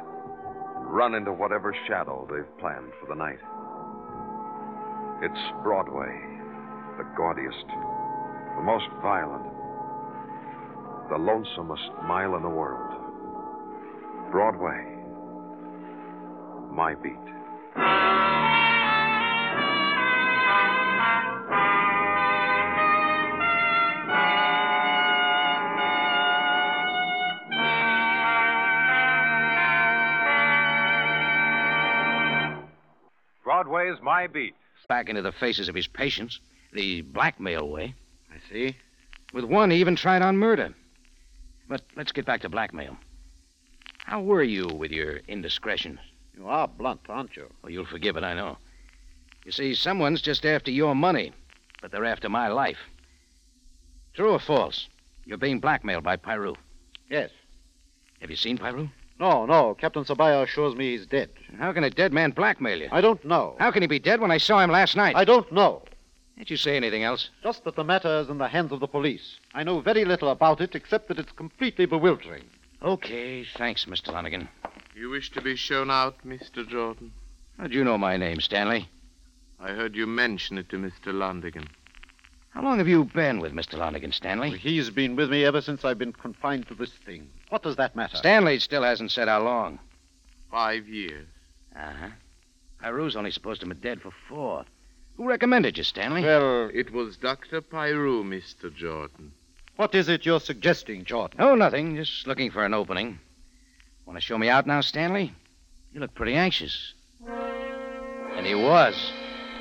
and 0.77 0.87
run 0.95 1.17
into 1.17 1.33
whatever 1.33 1.75
shadow 1.89 2.25
they've 2.31 2.59
planned 2.61 2.93
for 3.01 3.09
the 3.09 3.19
night. 3.19 3.43
It's 5.21 5.65
Broadway, 5.65 6.23
the 6.99 7.07
gaudiest, 7.17 7.67
the 7.67 8.63
most 8.63 8.87
violent, 9.03 9.43
the 11.11 11.19
lonesomest 11.19 12.07
mile 12.07 12.37
in 12.37 12.43
the 12.43 12.49
world. 12.49 12.95
Broadway, 14.31 14.88
my 16.79 16.95
beat. 16.95 17.13
Broadway's 33.43 33.97
My 34.01 34.29
Beat. 34.29 34.55
Back 34.89 35.09
into 35.09 35.21
the 35.21 35.33
faces 35.33 35.69
of 35.69 35.75
his 35.75 35.89
patients, 35.89 36.39
the 36.73 37.01
blackmail 37.01 37.69
way. 37.69 37.93
I 38.31 38.37
see. 38.49 38.77
With 39.35 39.43
one, 39.43 39.73
he 39.73 39.79
even 39.79 39.97
tried 39.97 40.23
on 40.23 40.37
murder. 40.37 40.73
But 41.69 41.83
let's 41.97 42.13
get 42.13 42.25
back 42.25 42.43
to 42.43 42.49
blackmail. 42.49 42.97
How 43.99 44.23
were 44.23 44.45
you 44.45 44.69
with 44.69 44.93
your 44.93 45.17
indiscretions? 45.27 45.99
You 46.39 46.47
are 46.47 46.69
blunt, 46.69 47.01
aren't 47.09 47.35
you? 47.35 47.51
Oh, 47.65 47.69
you'll 47.69 47.85
forgive 47.85 48.17
it, 48.17 48.23
I 48.23 48.33
know. 48.33 48.59
You 49.45 49.51
see, 49.51 49.75
someone's 49.75 50.23
just 50.23 50.47
after 50.47 50.71
your 50.71 50.95
money, 50.95 51.33
but 51.83 51.91
they're 51.91 52.05
after 52.05 52.29
my 52.29 52.47
life. 52.47 52.79
True 54.15 54.31
or 54.31 54.39
false? 54.39 54.89
You're 55.25 55.37
being 55.37 55.59
blackmailed 55.59 56.05
by 56.05 56.15
Pyrue. 56.17 56.55
Yes. 57.11 57.31
Have 58.21 58.31
you 58.31 58.37
seen 58.37 58.57
Pyrue? 58.57 58.89
No, 59.19 59.47
no. 59.47 59.75
Captain 59.75 60.05
Sabaya 60.05 60.45
assures 60.45 60.77
me 60.77 60.93
he's 60.93 61.07
dead. 61.07 61.29
How 61.59 61.73
can 61.73 61.83
a 61.83 61.91
dead 61.91 62.13
man 62.13 62.31
blackmail 62.31 62.83
you? 62.83 62.89
I 62.93 63.01
don't 63.01 63.25
know. 63.25 63.57
How 63.59 63.73
can 63.73 63.83
he 63.83 63.89
be 63.89 63.99
dead 63.99 64.21
when 64.21 64.31
I 64.31 64.39
saw 64.39 64.61
him 64.61 64.71
last 64.71 64.95
night? 64.95 65.17
I 65.17 65.25
don't 65.25 65.51
know. 65.51 65.83
Did 66.39 66.51
you 66.51 66.57
say 66.57 66.77
anything 66.77 67.03
else? 67.03 67.31
Just 67.43 67.65
that 67.65 67.75
the 67.75 67.83
matter 67.83 68.21
is 68.21 68.29
in 68.29 68.39
the 68.39 68.47
hands 68.47 68.71
of 68.71 68.79
the 68.79 68.87
police. 68.87 69.39
I 69.55 69.65
know 69.65 69.81
very 69.81 70.05
little 70.05 70.31
about 70.31 70.61
it, 70.61 70.77
except 70.77 71.09
that 71.09 71.19
it's 71.19 71.33
completely 71.33 71.87
bewildering. 71.87 72.45
Okay, 72.81 73.45
thanks, 73.57 73.87
Mr. 73.87 74.13
Lonigan. 74.13 74.47
You 74.99 75.11
wish 75.11 75.31
to 75.31 75.41
be 75.41 75.55
shown 75.55 75.93
out, 75.93 76.17
Mr. 76.27 76.67
Jordan? 76.69 77.13
How 77.57 77.69
do 77.69 77.75
you 77.75 77.85
know 77.85 77.97
my 77.97 78.17
name, 78.17 78.41
Stanley? 78.41 78.89
I 79.61 79.69
heard 79.69 79.95
you 79.95 80.09
mention 80.09 80.59
it 80.59 80.69
to 80.71 80.77
Mr. 80.77 81.13
Londigan. 81.13 81.69
How 82.51 82.63
long 82.63 82.79
have 82.79 82.89
you 82.89 83.05
been 83.05 83.39
with 83.39 83.53
Mr. 83.53 83.79
Lonigan, 83.79 84.13
Stanley? 84.13 84.59
He's 84.59 84.91
been 84.91 85.15
with 85.15 85.31
me 85.31 85.45
ever 85.45 85.61
since 85.61 85.85
I've 85.85 85.99
been 85.99 86.13
confined 86.13 86.67
to 86.67 86.75
this 86.75 86.91
thing. 86.91 87.29
What 87.49 87.63
does 87.63 87.77
that 87.77 87.95
matter? 87.95 88.17
Stanley 88.17 88.59
still 88.59 88.83
hasn't 88.83 89.13
said 89.13 89.29
how 89.29 89.41
long. 89.45 89.79
Five 90.51 90.89
years. 90.89 91.29
Uh 91.77 91.93
huh. 92.01 92.09
Pyrue's 92.83 93.15
only 93.15 93.31
supposed 93.31 93.61
to 93.61 93.69
have 93.69 93.81
been 93.81 93.89
dead 93.91 94.03
for 94.03 94.11
four. 94.29 94.65
Who 95.17 95.29
recommended 95.29 95.79
you, 95.79 95.85
Stanley? 95.85 96.25
Well, 96.25 96.71
It 96.75 96.93
was 96.93 97.17
Dr. 97.17 97.61
Pyrue, 97.61 98.25
Mr. 98.25 98.75
Jordan. 98.75 99.31
what 99.77 99.95
is 99.95 100.09
it 100.09 100.27
you're 100.27 100.41
suggesting, 100.41 101.05
Jordan? 101.05 101.41
Oh, 101.41 101.55
nothing. 101.55 101.95
Just 101.95 102.27
looking 102.27 102.51
for 102.51 102.65
an 102.65 102.75
opening. 102.75 103.21
Want 104.09 104.17
to 104.17 104.23
show 104.23 104.39
me 104.39 104.49
out 104.49 104.67
now, 104.67 104.81
Stanley? 104.81 105.35
You 105.93 106.01
look 106.01 106.15
pretty 106.15 106.33
anxious. 106.33 106.95
And 107.29 108.47
he 108.47 108.55
was. 108.55 109.13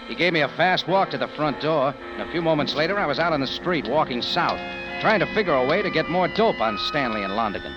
He 0.08 0.16
gave 0.16 0.32
me 0.32 0.40
a 0.40 0.48
fast 0.48 0.88
walk 0.88 1.10
to 1.10 1.18
the 1.18 1.28
front 1.28 1.60
door, 1.60 1.94
and 2.14 2.22
a 2.22 2.32
few 2.32 2.42
moments 2.42 2.74
later, 2.74 2.98
I 2.98 3.08
was 3.08 3.20
out 3.20 3.34
on 3.34 3.42
the 3.42 3.46
street 3.46 3.90
walking 3.90 4.22
south, 4.22 4.58
trying 5.02 5.20
to 5.20 5.34
figure 5.36 5.54
a 5.54 5.68
way 5.68 5.82
to 5.82 5.92
get 5.92 6.10
more 6.10 6.30
dope 6.30 6.62
on 6.62 6.78
Stanley 6.78 7.24
and 7.24 7.34
Londigan. 7.34 7.76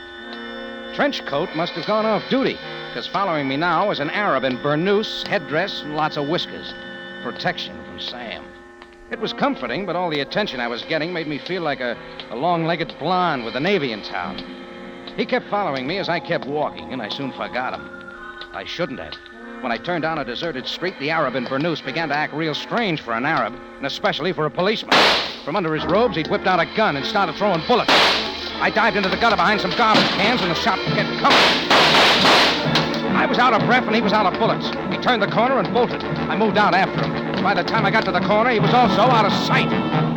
Trenchcoat 0.95 1.57
must 1.57 1.73
have 1.73 1.87
gone 1.87 2.07
off 2.07 2.23
duty, 2.31 2.57
because 2.89 3.09
following 3.09 3.49
me 3.49 3.57
now 3.57 3.89
was 3.89 3.99
an 3.99 4.11
Arab 4.11 4.45
in 4.45 4.57
burnous, 4.59 5.27
headdress, 5.27 5.83
and 5.83 5.97
lots 5.97 6.17
of 6.17 6.29
whiskers. 6.29 6.73
Protection 7.25 7.85
from 7.85 7.99
Sam. 7.99 8.45
It 9.11 9.19
was 9.19 9.33
comforting, 9.33 9.87
but 9.87 9.97
all 9.97 10.09
the 10.09 10.21
attention 10.21 10.61
I 10.61 10.69
was 10.69 10.85
getting 10.85 11.13
made 11.13 11.27
me 11.27 11.39
feel 11.39 11.63
like 11.63 11.81
a, 11.81 11.99
a 12.31 12.37
long 12.37 12.65
legged 12.65 12.95
blonde 13.01 13.45
with 13.45 13.55
the 13.55 13.61
Navy 13.61 13.91
in 13.91 14.03
town. 14.03 14.60
He 15.21 15.27
kept 15.27 15.51
following 15.51 15.87
me 15.87 15.99
as 15.99 16.09
I 16.09 16.19
kept 16.19 16.47
walking, 16.47 16.95
and 16.95 17.03
I 17.03 17.11
soon 17.11 17.31
forgot 17.33 17.75
him. 17.75 17.91
I 18.55 18.65
shouldn't 18.65 19.01
have. 19.01 19.13
When 19.61 19.71
I 19.71 19.77
turned 19.77 20.01
down 20.01 20.19
a 20.19 20.25
deserted 20.25 20.67
street, 20.67 20.95
the 20.99 21.11
Arab 21.11 21.35
in 21.35 21.45
Burnous 21.45 21.85
began 21.85 22.09
to 22.09 22.15
act 22.15 22.33
real 22.33 22.55
strange 22.55 23.03
for 23.03 23.13
an 23.13 23.27
Arab, 23.27 23.53
and 23.77 23.85
especially 23.85 24.33
for 24.33 24.47
a 24.47 24.51
policeman. 24.51 24.97
From 25.45 25.57
under 25.57 25.75
his 25.75 25.85
robes, 25.85 26.17
he'd 26.17 26.29
whipped 26.29 26.47
out 26.47 26.59
a 26.59 26.65
gun 26.75 26.97
and 26.97 27.05
started 27.05 27.35
throwing 27.35 27.61
bullets. 27.69 27.93
I 27.93 28.73
dived 28.75 28.97
into 28.97 29.11
the 29.11 29.19
gutter 29.19 29.37
behind 29.37 29.61
some 29.61 29.73
garbage 29.73 30.09
cans, 30.13 30.41
and 30.41 30.51
the 30.51 30.55
shot 30.55 30.79
kept 30.79 31.11
coming. 31.21 31.39
I 33.15 33.27
was 33.29 33.37
out 33.37 33.53
of 33.53 33.61
breath, 33.67 33.85
and 33.85 33.95
he 33.95 34.01
was 34.01 34.15
out 34.15 34.25
of 34.25 34.41
bullets. 34.41 34.69
He 34.91 35.03
turned 35.03 35.23
the 35.23 35.31
corner 35.31 35.59
and 35.59 35.71
bolted. 35.75 36.03
I 36.03 36.35
moved 36.35 36.57
out 36.57 36.73
after 36.73 37.05
him. 37.05 37.43
By 37.43 37.53
the 37.53 37.63
time 37.63 37.85
I 37.85 37.91
got 37.91 38.07
to 38.07 38.13
the 38.13 38.21
corner, 38.21 38.49
he 38.49 38.59
was 38.59 38.73
also 38.73 39.03
out 39.03 39.27
of 39.27 39.33
sight. 39.35 40.10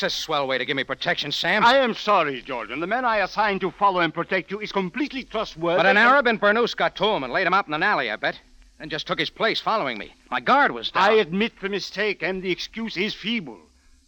That's 0.00 0.14
a 0.14 0.18
swell 0.18 0.46
way 0.46 0.56
to 0.56 0.64
give 0.64 0.76
me 0.76 0.84
protection, 0.84 1.30
Sam. 1.30 1.62
I 1.62 1.76
am 1.76 1.92
sorry, 1.92 2.40
Jordan. 2.40 2.80
The 2.80 2.86
man 2.86 3.04
I 3.04 3.18
assigned 3.18 3.60
to 3.60 3.70
follow 3.70 4.00
and 4.00 4.14
protect 4.14 4.50
you 4.50 4.58
is 4.58 4.72
completely 4.72 5.24
trustworthy. 5.24 5.76
But 5.76 5.84
an 5.84 5.98
Arab 5.98 6.26
in 6.26 6.38
Burnous 6.38 6.74
got 6.74 6.96
to 6.96 7.04
him 7.04 7.22
and 7.22 7.30
laid 7.30 7.46
him 7.46 7.52
out 7.52 7.68
in 7.68 7.74
an 7.74 7.82
alley, 7.82 8.10
I 8.10 8.16
bet. 8.16 8.40
Then 8.78 8.88
just 8.88 9.06
took 9.06 9.18
his 9.18 9.28
place 9.28 9.60
following 9.60 9.98
me. 9.98 10.14
My 10.30 10.40
guard 10.40 10.72
was 10.72 10.90
down. 10.90 11.02
I 11.02 11.12
admit 11.16 11.52
the 11.60 11.68
mistake, 11.68 12.22
and 12.22 12.42
the 12.42 12.50
excuse 12.50 12.96
is 12.96 13.12
feeble. 13.12 13.58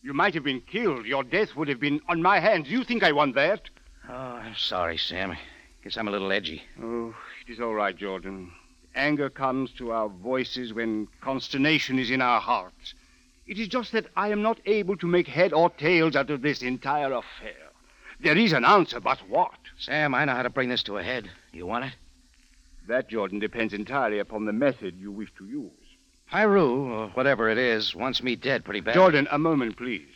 You 0.02 0.14
might 0.14 0.33
have 0.33 0.44
been 0.44 0.62
killed. 0.62 1.05
Your 1.05 1.24
death 1.24 1.55
would 1.57 1.68
have 1.68 1.81
been 1.81 2.00
on 2.09 2.22
my 2.22 2.40
hands. 2.40 2.68
Do 2.68 2.72
You 2.72 2.85
think 2.85 3.02
I 3.02 3.12
want 3.12 3.35
that? 3.35 3.61
Oh, 4.09 4.14
I'm 4.14 4.57
sorry, 4.57 4.96
Sam. 4.96 5.37
Guess 5.85 5.98
I'm 5.98 6.09
a 6.09 6.11
little 6.11 6.33
edgy. 6.33 6.62
Oh, 6.83 7.14
it 7.46 7.52
is 7.52 7.61
all 7.61 7.74
right, 7.74 7.94
Jordan. 7.94 8.50
Anger 8.94 9.28
comes 9.28 9.70
to 9.72 9.92
our 9.92 10.09
voices 10.09 10.72
when 10.72 11.09
consternation 11.20 11.98
is 11.98 12.11
in 12.11 12.22
our 12.22 12.40
hearts. 12.40 12.94
It 13.46 13.59
is 13.59 13.68
just 13.68 13.92
that 13.92 14.07
I 14.16 14.28
am 14.28 14.42
not 14.42 14.61
able 14.66 14.96
to 14.98 15.07
make 15.07 15.26
head 15.26 15.52
or 15.52 15.70
tails 15.70 16.14
out 16.14 16.31
of 16.31 16.42
this 16.42 16.62
entire 16.62 17.12
affair. 17.12 17.70
There 18.20 18.38
is 18.38 18.52
an 18.52 18.64
answer, 18.64 19.00
but 19.00 19.18
what? 19.28 19.59
Sam, 19.78 20.14
I 20.14 20.24
know 20.24 20.35
how 20.35 20.42
to 20.42 20.50
bring 20.50 20.68
this 20.68 20.85
to 20.85 20.98
a 20.98 21.02
head. 21.02 21.28
You 21.52 21.66
want 21.66 21.87
it? 21.87 21.92
That, 22.87 23.09
Jordan, 23.09 23.40
depends 23.40 23.74
entirely 23.74 24.20
upon 24.20 24.44
the 24.44 24.52
method 24.52 24.96
you 24.96 25.11
wish 25.11 25.33
to 25.38 25.46
use. 25.46 25.70
Pyrue, 26.31 26.92
or 26.92 27.09
whatever 27.09 27.48
it 27.50 27.59
is, 27.59 27.94
wants 27.94 28.22
me 28.22 28.37
dead 28.37 28.64
pretty 28.64 28.81
bad. 28.81 28.94
Jordan, 28.94 29.26
a 29.31 29.38
moment, 29.38 29.76
please. 29.76 30.07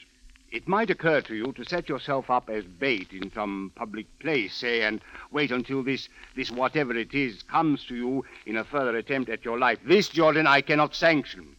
It 0.52 0.68
might 0.68 0.90
occur 0.90 1.20
to 1.22 1.34
you 1.34 1.52
to 1.52 1.64
set 1.64 1.88
yourself 1.88 2.30
up 2.30 2.48
as 2.48 2.64
bait 2.64 3.12
in 3.12 3.32
some 3.32 3.72
public 3.74 4.06
place, 4.20 4.54
say, 4.54 4.82
and 4.82 5.00
wait 5.32 5.50
until 5.50 5.82
this, 5.82 6.08
this 6.36 6.52
whatever 6.52 6.96
it 6.96 7.12
is, 7.12 7.42
comes 7.42 7.84
to 7.86 7.96
you 7.96 8.24
in 8.46 8.56
a 8.56 8.64
further 8.64 8.96
attempt 8.96 9.28
at 9.30 9.44
your 9.44 9.58
life. 9.58 9.80
This, 9.84 10.08
Jordan, 10.08 10.46
I 10.46 10.60
cannot 10.60 10.94
sanction. 10.94 11.55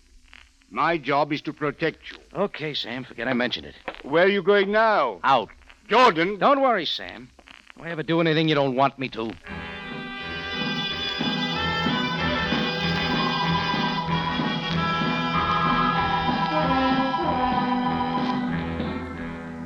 My 0.70 0.98
job 0.98 1.32
is 1.32 1.42
to 1.44 1.54
protect 1.54 2.12
you. 2.12 2.18
Okay, 2.34 2.74
Sam. 2.74 3.06
Forget 3.06 3.28
I 3.28 3.34
mentioned 3.34 3.68
it. 3.68 3.76
Where 4.04 4.26
are 4.26 4.30
you 4.30 4.44
going 4.44 4.72
now? 4.72 5.20
Out. 5.24 5.50
Jordan! 5.88 6.38
Don't 6.38 6.62
worry, 6.62 6.86
Sam. 6.86 7.30
Do 7.78 7.84
I 7.84 7.90
ever 7.90 8.04
do 8.04 8.20
anything 8.20 8.50
you 8.50 8.56
don't 8.56 8.76
want 8.76 9.00
me 9.00 9.08
to? 9.10 9.32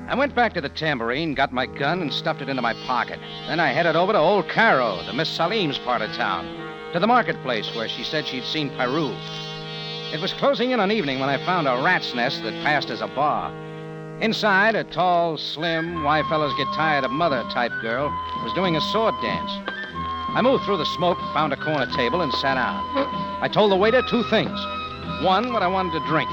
I 0.07 0.15
went 0.15 0.35
back 0.35 0.53
to 0.53 0.61
the 0.61 0.69
tambourine, 0.69 1.33
got 1.33 1.53
my 1.53 1.65
gun, 1.65 2.01
and 2.01 2.13
stuffed 2.13 2.41
it 2.41 2.49
into 2.49 2.61
my 2.61 2.73
pocket. 2.85 3.19
Then 3.47 3.59
I 3.61 3.69
headed 3.69 3.95
over 3.95 4.11
to 4.11 4.19
Old 4.19 4.49
Cairo, 4.49 5.01
to 5.05 5.13
Miss 5.13 5.29
Salim's 5.29 5.79
part 5.79 6.01
of 6.01 6.11
town, 6.11 6.45
to 6.91 6.99
the 6.99 7.07
marketplace 7.07 7.73
where 7.73 7.87
she 7.87 8.03
said 8.03 8.27
she'd 8.27 8.43
seen 8.43 8.69
Pyrue. 8.71 9.15
It 10.13 10.19
was 10.19 10.33
closing 10.33 10.71
in 10.71 10.81
on 10.81 10.91
evening 10.91 11.21
when 11.21 11.29
I 11.29 11.37
found 11.45 11.69
a 11.69 11.81
rat's 11.81 12.13
nest 12.13 12.43
that 12.43 12.63
passed 12.65 12.89
as 12.89 12.99
a 12.99 13.07
bar. 13.07 13.49
Inside, 14.19 14.75
a 14.75 14.83
tall, 14.83 15.37
slim, 15.37 16.03
why 16.03 16.21
fellas 16.23 16.53
get 16.57 16.67
tired 16.75 17.05
of 17.05 17.11
mother 17.11 17.43
type 17.49 17.71
girl 17.81 18.09
was 18.43 18.51
doing 18.51 18.75
a 18.75 18.81
sword 18.81 19.15
dance. 19.21 19.49
I 20.35 20.41
moved 20.41 20.65
through 20.65 20.77
the 20.77 20.85
smoke, 20.97 21.17
found 21.33 21.53
a 21.53 21.55
corner 21.55 21.85
table, 21.95 22.21
and 22.21 22.33
sat 22.33 22.55
down. 22.55 22.83
I 23.41 23.47
told 23.47 23.71
the 23.71 23.77
waiter 23.77 24.01
two 24.01 24.23
things. 24.23 24.59
One, 25.23 25.53
what 25.53 25.63
I 25.63 25.67
wanted 25.67 25.93
to 25.93 26.05
drink. 26.07 26.29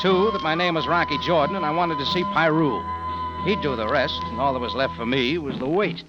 Two, 0.00 0.30
that 0.32 0.42
my 0.42 0.54
name 0.54 0.74
was 0.74 0.86
Rocky 0.86 1.16
Jordan 1.16 1.56
and 1.56 1.64
I 1.64 1.70
wanted 1.70 1.96
to 1.96 2.06
see 2.06 2.24
Pyrue. 2.24 2.84
He'd 3.46 3.62
do 3.62 3.74
the 3.74 3.88
rest, 3.88 4.20
and 4.24 4.38
all 4.38 4.52
that 4.52 4.60
was 4.60 4.74
left 4.74 4.96
for 4.96 5.06
me 5.06 5.38
was 5.38 5.58
the 5.58 5.66
wait. 5.66 6.04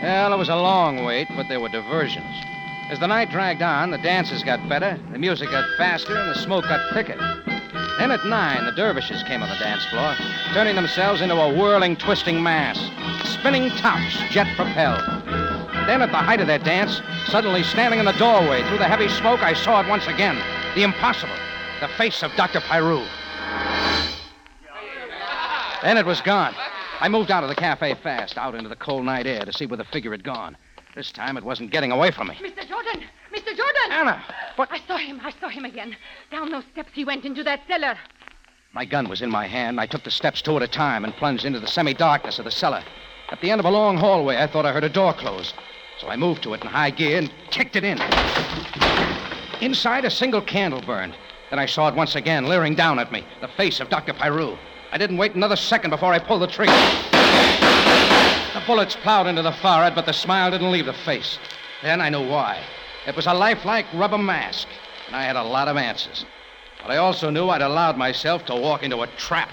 Well, 0.00 0.32
it 0.32 0.38
was 0.38 0.48
a 0.48 0.54
long 0.54 1.04
wait, 1.04 1.26
but 1.34 1.48
there 1.48 1.58
were 1.58 1.68
diversions. 1.68 2.51
As 2.92 2.98
the 2.98 3.06
night 3.06 3.30
dragged 3.30 3.62
on, 3.62 3.90
the 3.90 3.96
dances 3.96 4.42
got 4.42 4.68
better, 4.68 5.00
the 5.12 5.18
music 5.18 5.50
got 5.50 5.64
faster, 5.78 6.14
and 6.14 6.28
the 6.28 6.34
smoke 6.34 6.64
got 6.64 6.92
thicker. 6.92 7.16
Then 7.96 8.10
at 8.10 8.22
nine, 8.26 8.66
the 8.66 8.72
dervishes 8.72 9.22
came 9.22 9.42
on 9.42 9.48
the 9.48 9.54
dance 9.54 9.82
floor, 9.86 10.14
turning 10.52 10.76
themselves 10.76 11.22
into 11.22 11.34
a 11.34 11.56
whirling, 11.56 11.96
twisting 11.96 12.42
mass, 12.42 12.78
spinning 13.24 13.70
tops, 13.78 14.18
jet 14.28 14.46
propelled. 14.56 15.00
Then, 15.86 16.02
at 16.02 16.10
the 16.10 16.18
height 16.18 16.42
of 16.42 16.46
their 16.46 16.58
dance, 16.58 17.00
suddenly 17.28 17.62
standing 17.62 17.98
in 17.98 18.04
the 18.04 18.12
doorway 18.12 18.62
through 18.68 18.76
the 18.76 18.84
heavy 18.84 19.08
smoke, 19.08 19.42
I 19.42 19.54
saw 19.54 19.80
it 19.80 19.88
once 19.88 20.06
again 20.06 20.36
the 20.74 20.82
impossible, 20.82 21.32
the 21.80 21.88
face 21.96 22.22
of 22.22 22.30
Dr. 22.36 22.60
Pyrue. 22.60 23.06
Then 25.82 25.96
it 25.96 26.04
was 26.04 26.20
gone. 26.20 26.54
I 27.00 27.08
moved 27.08 27.30
out 27.30 27.42
of 27.42 27.48
the 27.48 27.56
cafe 27.56 27.94
fast, 27.94 28.36
out 28.36 28.54
into 28.54 28.68
the 28.68 28.76
cold 28.76 29.06
night 29.06 29.26
air 29.26 29.46
to 29.46 29.52
see 29.54 29.64
where 29.64 29.78
the 29.78 29.84
figure 29.84 30.10
had 30.10 30.22
gone. 30.22 30.58
This 30.94 31.10
time 31.10 31.38
it 31.38 31.44
wasn't 31.44 31.70
getting 31.70 31.90
away 31.90 32.10
from 32.10 32.28
me. 32.28 32.34
Mr. 32.34 32.61
Jordan! 32.92 33.08
Mr. 33.32 33.56
Jordan! 33.56 33.92
Anna, 33.92 34.22
what? 34.56 34.68
I 34.70 34.78
saw 34.86 34.96
him. 34.96 35.20
I 35.22 35.32
saw 35.40 35.48
him 35.48 35.64
again. 35.64 35.96
Down 36.30 36.50
those 36.50 36.64
steps 36.72 36.90
he 36.92 37.04
went 37.04 37.24
into 37.24 37.42
that 37.44 37.60
cellar. 37.66 37.96
My 38.72 38.84
gun 38.84 39.08
was 39.08 39.22
in 39.22 39.30
my 39.30 39.46
hand. 39.46 39.80
I 39.80 39.86
took 39.86 40.04
the 40.04 40.10
steps 40.10 40.42
two 40.42 40.56
at 40.56 40.62
a 40.62 40.68
time 40.68 41.04
and 41.04 41.14
plunged 41.14 41.44
into 41.44 41.60
the 41.60 41.66
semi 41.66 41.94
darkness 41.94 42.38
of 42.38 42.44
the 42.44 42.50
cellar. 42.50 42.82
At 43.30 43.40
the 43.40 43.50
end 43.50 43.60
of 43.60 43.64
a 43.64 43.70
long 43.70 43.96
hallway, 43.96 44.36
I 44.36 44.46
thought 44.46 44.66
I 44.66 44.72
heard 44.72 44.84
a 44.84 44.88
door 44.88 45.12
close. 45.14 45.54
So 45.98 46.08
I 46.08 46.16
moved 46.16 46.42
to 46.42 46.54
it 46.54 46.62
in 46.62 46.66
high 46.68 46.90
gear 46.90 47.18
and 47.18 47.32
kicked 47.50 47.76
it 47.76 47.84
in. 47.84 48.00
Inside, 49.60 50.04
a 50.04 50.10
single 50.10 50.42
candle 50.42 50.82
burned. 50.82 51.14
Then 51.50 51.58
I 51.58 51.66
saw 51.66 51.88
it 51.88 51.94
once 51.94 52.16
again, 52.16 52.46
leering 52.46 52.74
down 52.74 52.98
at 52.98 53.12
me, 53.12 53.24
the 53.40 53.48
face 53.48 53.78
of 53.80 53.88
Dr. 53.88 54.14
Pyrue. 54.14 54.58
I 54.90 54.98
didn't 54.98 55.18
wait 55.18 55.34
another 55.34 55.56
second 55.56 55.90
before 55.90 56.12
I 56.12 56.18
pulled 56.18 56.42
the 56.42 56.46
trigger. 56.46 56.72
The 58.52 58.62
bullets 58.66 58.96
plowed 58.96 59.26
into 59.26 59.42
the 59.42 59.52
forehead, 59.52 59.94
but 59.94 60.06
the 60.06 60.12
smile 60.12 60.50
didn't 60.50 60.70
leave 60.70 60.86
the 60.86 60.92
face. 60.92 61.38
Then 61.82 62.00
I 62.00 62.08
knew 62.08 62.26
why. 62.26 62.62
It 63.04 63.16
was 63.16 63.26
a 63.26 63.34
lifelike 63.34 63.86
rubber 63.94 64.18
mask, 64.18 64.68
and 65.08 65.16
I 65.16 65.24
had 65.24 65.34
a 65.34 65.42
lot 65.42 65.66
of 65.66 65.76
answers. 65.76 66.24
But 66.80 66.92
I 66.92 66.98
also 66.98 67.30
knew 67.30 67.48
I'd 67.48 67.60
allowed 67.60 67.96
myself 67.96 68.44
to 68.46 68.54
walk 68.54 68.84
into 68.84 69.02
a 69.02 69.08
trap. 69.16 69.52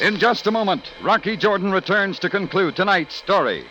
In 0.00 0.18
just 0.18 0.46
a 0.46 0.50
moment, 0.50 0.92
Rocky 1.02 1.36
Jordan 1.36 1.70
returns 1.70 2.18
to 2.20 2.30
conclude 2.30 2.74
tonight's 2.76 3.14
story. 3.14 3.66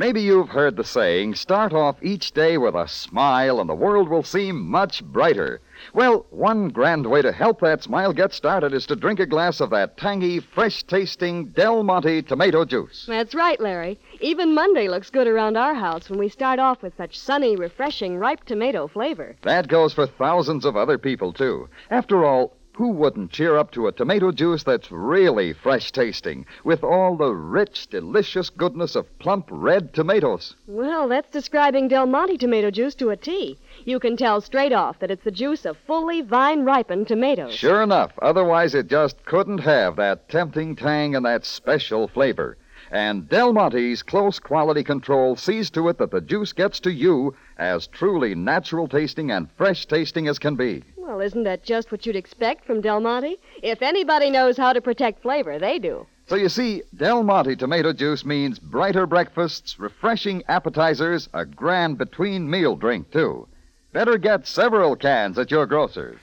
Maybe 0.00 0.22
you've 0.22 0.48
heard 0.48 0.76
the 0.76 0.82
saying 0.82 1.34
start 1.34 1.74
off 1.74 2.02
each 2.02 2.32
day 2.32 2.56
with 2.56 2.74
a 2.74 2.88
smile 2.88 3.60
and 3.60 3.68
the 3.68 3.74
world 3.74 4.08
will 4.08 4.22
seem 4.22 4.66
much 4.66 5.04
brighter. 5.04 5.60
Well, 5.92 6.24
one 6.30 6.70
grand 6.70 7.04
way 7.04 7.20
to 7.20 7.32
help 7.32 7.60
that 7.60 7.82
smile 7.82 8.14
get 8.14 8.32
started 8.32 8.72
is 8.72 8.86
to 8.86 8.96
drink 8.96 9.20
a 9.20 9.26
glass 9.26 9.60
of 9.60 9.68
that 9.70 9.98
tangy, 9.98 10.40
fresh 10.40 10.84
tasting 10.84 11.48
Del 11.48 11.82
Monte 11.82 12.22
tomato 12.22 12.64
juice. 12.64 13.04
That's 13.06 13.34
right, 13.34 13.60
Larry. 13.60 13.98
Even 14.20 14.54
Monday 14.54 14.88
looks 14.88 15.10
good 15.10 15.26
around 15.26 15.58
our 15.58 15.74
house 15.74 16.08
when 16.08 16.18
we 16.18 16.30
start 16.30 16.58
off 16.58 16.80
with 16.80 16.96
such 16.96 17.18
sunny, 17.18 17.54
refreshing, 17.56 18.16
ripe 18.16 18.44
tomato 18.44 18.86
flavor. 18.86 19.36
That 19.42 19.68
goes 19.68 19.92
for 19.92 20.06
thousands 20.06 20.64
of 20.64 20.78
other 20.78 20.96
people, 20.96 21.34
too. 21.34 21.68
After 21.90 22.24
all, 22.24 22.54
who 22.80 22.88
wouldn't 22.88 23.30
cheer 23.30 23.58
up 23.58 23.70
to 23.70 23.88
a 23.88 23.92
tomato 23.92 24.32
juice 24.32 24.62
that's 24.62 24.90
really 24.90 25.52
fresh 25.52 25.92
tasting, 25.92 26.46
with 26.64 26.82
all 26.82 27.14
the 27.14 27.30
rich, 27.30 27.86
delicious 27.88 28.48
goodness 28.48 28.96
of 28.96 29.18
plump 29.18 29.46
red 29.50 29.92
tomatoes? 29.92 30.56
Well, 30.66 31.06
that's 31.06 31.30
describing 31.30 31.88
Del 31.88 32.06
Monte 32.06 32.38
tomato 32.38 32.70
juice 32.70 32.94
to 32.94 33.10
a 33.10 33.18
T. 33.18 33.58
You 33.84 34.00
can 34.00 34.16
tell 34.16 34.40
straight 34.40 34.72
off 34.72 34.98
that 35.00 35.10
it's 35.10 35.24
the 35.24 35.30
juice 35.30 35.66
of 35.66 35.76
fully 35.86 36.22
vine 36.22 36.64
ripened 36.64 37.06
tomatoes. 37.06 37.52
Sure 37.52 37.82
enough, 37.82 38.12
otherwise 38.22 38.74
it 38.74 38.88
just 38.88 39.26
couldn't 39.26 39.58
have 39.58 39.96
that 39.96 40.30
tempting 40.30 40.74
tang 40.74 41.14
and 41.14 41.26
that 41.26 41.44
special 41.44 42.08
flavor. 42.08 42.56
And 42.90 43.28
Del 43.28 43.52
Monte's 43.52 44.02
close 44.02 44.38
quality 44.38 44.82
control 44.82 45.36
sees 45.36 45.68
to 45.72 45.90
it 45.90 45.98
that 45.98 46.12
the 46.12 46.22
juice 46.22 46.54
gets 46.54 46.80
to 46.80 46.90
you 46.90 47.36
as 47.58 47.86
truly 47.88 48.34
natural 48.34 48.88
tasting 48.88 49.30
and 49.30 49.50
fresh 49.58 49.84
tasting 49.84 50.28
as 50.28 50.38
can 50.38 50.56
be. 50.56 50.82
Isn't 51.20 51.44
that 51.44 51.62
just 51.62 51.92
what 51.92 52.06
you'd 52.06 52.16
expect 52.16 52.64
from 52.64 52.80
Del 52.80 53.00
Monte? 53.00 53.38
If 53.62 53.82
anybody 53.82 54.30
knows 54.30 54.56
how 54.56 54.72
to 54.72 54.80
protect 54.80 55.22
flavor, 55.22 55.58
they 55.58 55.78
do. 55.78 56.06
So 56.26 56.36
you 56.36 56.48
see, 56.48 56.82
Del 56.96 57.22
Monte 57.22 57.56
tomato 57.56 57.92
juice 57.92 58.24
means 58.24 58.58
brighter 58.58 59.06
breakfasts, 59.06 59.78
refreshing 59.78 60.42
appetizers, 60.48 61.28
a 61.34 61.44
grand 61.44 61.98
between 61.98 62.48
meal 62.48 62.76
drink, 62.76 63.10
too. 63.10 63.48
Better 63.92 64.16
get 64.18 64.46
several 64.46 64.94
cans 64.96 65.38
at 65.38 65.50
your 65.50 65.66
grocer's. 65.66 66.20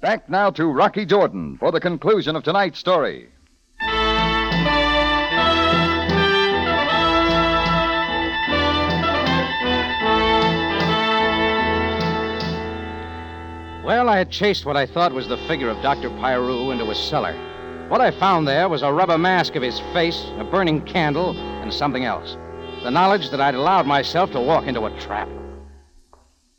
Back 0.00 0.28
now 0.28 0.50
to 0.50 0.66
Rocky 0.66 1.04
Jordan 1.04 1.56
for 1.58 1.70
the 1.70 1.80
conclusion 1.80 2.34
of 2.34 2.42
tonight's 2.42 2.78
story. 2.78 3.28
Well, 13.90 14.08
I 14.08 14.18
had 14.18 14.30
chased 14.30 14.66
what 14.66 14.76
I 14.76 14.86
thought 14.86 15.12
was 15.12 15.26
the 15.26 15.36
figure 15.48 15.68
of 15.68 15.82
Dr. 15.82 16.10
Pyrue 16.10 16.70
into 16.70 16.92
a 16.92 16.94
cellar. 16.94 17.34
What 17.88 18.00
I 18.00 18.12
found 18.12 18.46
there 18.46 18.68
was 18.68 18.82
a 18.82 18.92
rubber 18.92 19.18
mask 19.18 19.56
of 19.56 19.64
his 19.64 19.80
face, 19.92 20.26
a 20.38 20.44
burning 20.44 20.82
candle, 20.82 21.36
and 21.36 21.74
something 21.74 22.04
else. 22.04 22.36
The 22.84 22.90
knowledge 22.92 23.30
that 23.30 23.40
I'd 23.40 23.56
allowed 23.56 23.88
myself 23.88 24.30
to 24.30 24.40
walk 24.40 24.68
into 24.68 24.86
a 24.86 25.00
trap. 25.00 25.28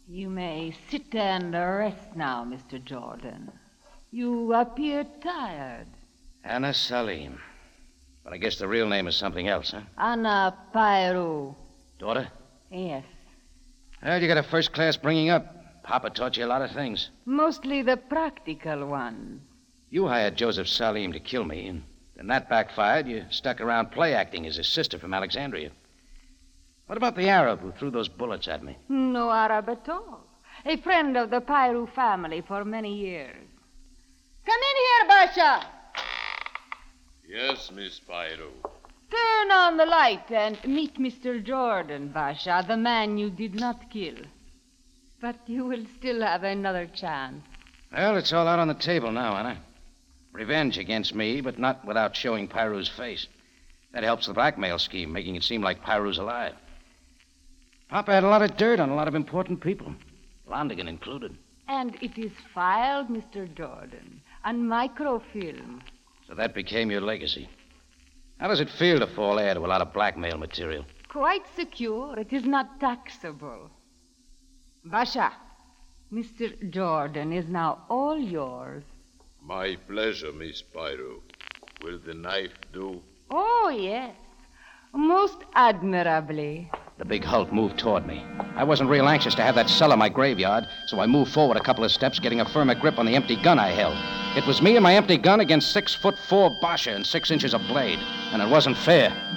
You 0.10 0.30
may 0.30 0.74
sit 0.90 1.16
and 1.16 1.54
rest 1.54 2.18
now, 2.18 2.44
Mr. 2.44 2.84
Jordan. 2.84 3.50
You 4.12 4.54
appear 4.54 5.06
tired. 5.24 5.88
Anna 6.44 6.74
Salim. 6.74 7.40
But 8.26 8.34
I 8.34 8.40
guess 8.40 8.58
the 8.58 8.68
real 8.68 8.90
name 8.90 9.08
is 9.08 9.16
something 9.16 9.48
else, 9.48 9.72
huh? 9.72 9.84
Anna 9.98 10.54
Pyrue. 10.74 11.56
Daughter? 11.98 12.28
Yes. 12.70 13.06
Well, 14.04 14.22
you 14.22 14.28
got 14.28 14.36
a 14.36 14.44
first 14.44 14.74
class 14.74 14.98
bringing 14.98 15.30
up. 15.30 15.61
Papa 15.84 16.10
taught 16.10 16.38
you 16.38 16.46
a 16.46 16.48
lot 16.48 16.62
of 16.62 16.72
things. 16.72 17.10
Mostly 17.26 17.82
the 17.82 17.98
practical 17.98 18.86
ones. 18.86 19.42
You 19.90 20.08
hired 20.08 20.38
Joseph 20.38 20.68
Salim 20.68 21.12
to 21.14 21.20
kill 21.20 21.44
me, 21.44 21.68
and 21.68 21.84
then 22.16 22.28
that 22.28 22.50
backfired. 22.50 23.08
You 23.08 23.26
stuck 23.30 23.60
around 23.60 23.92
play 23.92 24.14
acting 24.14 24.46
as 24.48 24.56
his 24.56 24.70
sister 24.70 24.98
from 24.98 25.14
Alexandria. 25.14 25.72
What 26.88 26.98
about 26.98 27.16
the 27.16 27.30
Arab 27.30 27.62
who 27.62 27.72
threw 27.72 27.90
those 27.90 28.08
bullets 28.08 28.48
at 28.48 28.64
me? 28.64 28.78
No 28.90 29.32
Arab 29.32 29.70
at 29.70 29.88
all. 29.90 30.26
A 30.66 30.78
friend 30.78 31.18
of 31.18 31.30
the 31.30 31.42
Pyrue 31.42 31.88
family 31.88 32.42
for 32.42 32.64
many 32.64 32.96
years. 32.96 33.48
Come 34.46 34.62
in 34.70 34.78
here, 34.86 35.08
Basha. 35.08 35.68
Yes, 37.28 37.72
Miss 37.72 38.00
Pyrue. 38.00 38.52
Turn 39.10 39.52
on 39.52 39.78
the 39.78 39.86
light 39.86 40.32
and 40.32 40.58
meet 40.66 40.96
Mr. 40.96 41.44
Jordan, 41.44 42.10
Basha, 42.10 42.64
the 42.68 42.78
man 42.78 43.18
you 43.18 43.30
did 43.30 43.56
not 43.56 43.90
kill. 43.90 44.16
But 45.22 45.38
you 45.46 45.66
will 45.66 45.86
still 46.00 46.22
have 46.22 46.44
another 46.44 46.88
chance. 46.88 47.44
Well, 47.92 48.18
it's 48.18 48.34
all 48.34 48.48
out 48.48 48.60
on 48.60 48.68
the 48.68 48.74
table 48.74 49.12
now, 49.12 49.36
Anna. 49.36 49.62
Revenge 50.34 50.78
against 50.78 51.14
me, 51.14 51.42
but 51.42 51.60
not 51.60 51.86
without 51.86 52.16
showing 52.16 52.48
Pyrue's 52.48 52.90
face. 52.90 53.28
That 53.94 54.04
helps 54.04 54.28
the 54.28 54.34
blackmail 54.34 54.80
scheme, 54.80 55.12
making 55.12 55.36
it 55.36 55.44
seem 55.44 55.62
like 55.62 55.84
Pyrue's 55.84 56.18
alive. 56.18 56.56
Papa 57.90 58.14
had 58.14 58.24
a 58.24 58.30
lot 58.30 58.42
of 58.42 58.58
dirt 58.58 58.80
on 58.80 58.90
a 58.90 58.96
lot 58.96 59.10
of 59.10 59.16
important 59.16 59.62
people, 59.62 59.94
Londigan 60.50 60.88
included. 60.88 61.36
And 61.68 61.96
it 62.02 62.18
is 62.18 62.32
filed, 62.54 63.10
Mr. 63.10 63.54
Jordan, 63.54 64.22
on 64.44 64.68
microfilm. 64.68 65.82
So 66.28 66.34
that 66.36 66.56
became 66.56 66.90
your 66.90 67.02
legacy. 67.02 67.50
How 68.40 68.48
does 68.48 68.62
it 68.62 68.70
feel 68.70 69.00
to 69.00 69.08
fall 69.08 69.38
heir 69.38 69.54
to 69.54 69.60
a 69.60 69.68
lot 69.68 69.82
of 69.82 69.94
blackmail 69.94 70.38
material? 70.38 70.86
Quite 71.10 71.44
secure. 71.56 72.18
It 72.18 72.32
is 72.32 72.46
not 72.46 72.80
taxable. 72.80 73.70
Basha, 74.84 75.32
Mr. 76.12 76.70
Jordan 76.72 77.32
is 77.32 77.48
now 77.48 77.84
all 77.88 78.18
yours. 78.18 78.84
My 79.44 79.78
pleasure, 79.88 80.32
Miss 80.32 80.62
Pyrue. 80.62 81.22
Will 81.84 82.00
the 82.00 82.16
knife 82.16 82.54
do? 82.74 83.02
Oh, 83.30 83.70
yes. 83.76 84.16
Most 84.94 85.38
admirably. 85.54 86.70
The 86.98 87.06
big 87.06 87.24
Hulk 87.24 87.54
moved 87.54 87.78
toward 87.78 88.06
me. 88.06 88.26
I 88.56 88.64
wasn't 88.64 88.90
real 88.90 89.08
anxious 89.08 89.36
to 89.36 89.44
have 89.44 89.56
that 89.56 89.70
cellar 89.70 89.96
my 89.96 90.10
graveyard, 90.10 90.66
so 90.88 91.00
I 91.00 91.08
moved 91.08 91.32
forward 91.32 91.58
a 91.58 91.64
couple 91.64 91.84
of 91.84 91.92
steps, 91.92 92.20
getting 92.20 92.42
a 92.42 92.50
firmer 92.50 92.76
grip 92.76 92.98
on 93.00 93.06
the 93.06 93.16
empty 93.16 93.36
gun 93.42 93.60
I 93.60 93.70
held. 93.70 93.96
It 94.36 94.48
was 94.48 94.62
me 94.62 94.76
and 94.76 94.84
my 94.84 94.96
empty 94.96 95.18
gun 95.18 95.40
against 95.40 95.72
six 95.72 95.96
foot 95.96 96.16
four 96.28 96.52
Basha 96.62 96.92
and 96.92 97.06
six 97.06 97.32
inches 97.32 97.54
of 97.54 97.62
blade, 97.68 98.00
and 98.32 98.42
it 98.42 98.50
wasn't 98.50 98.78
fair. 98.78 99.31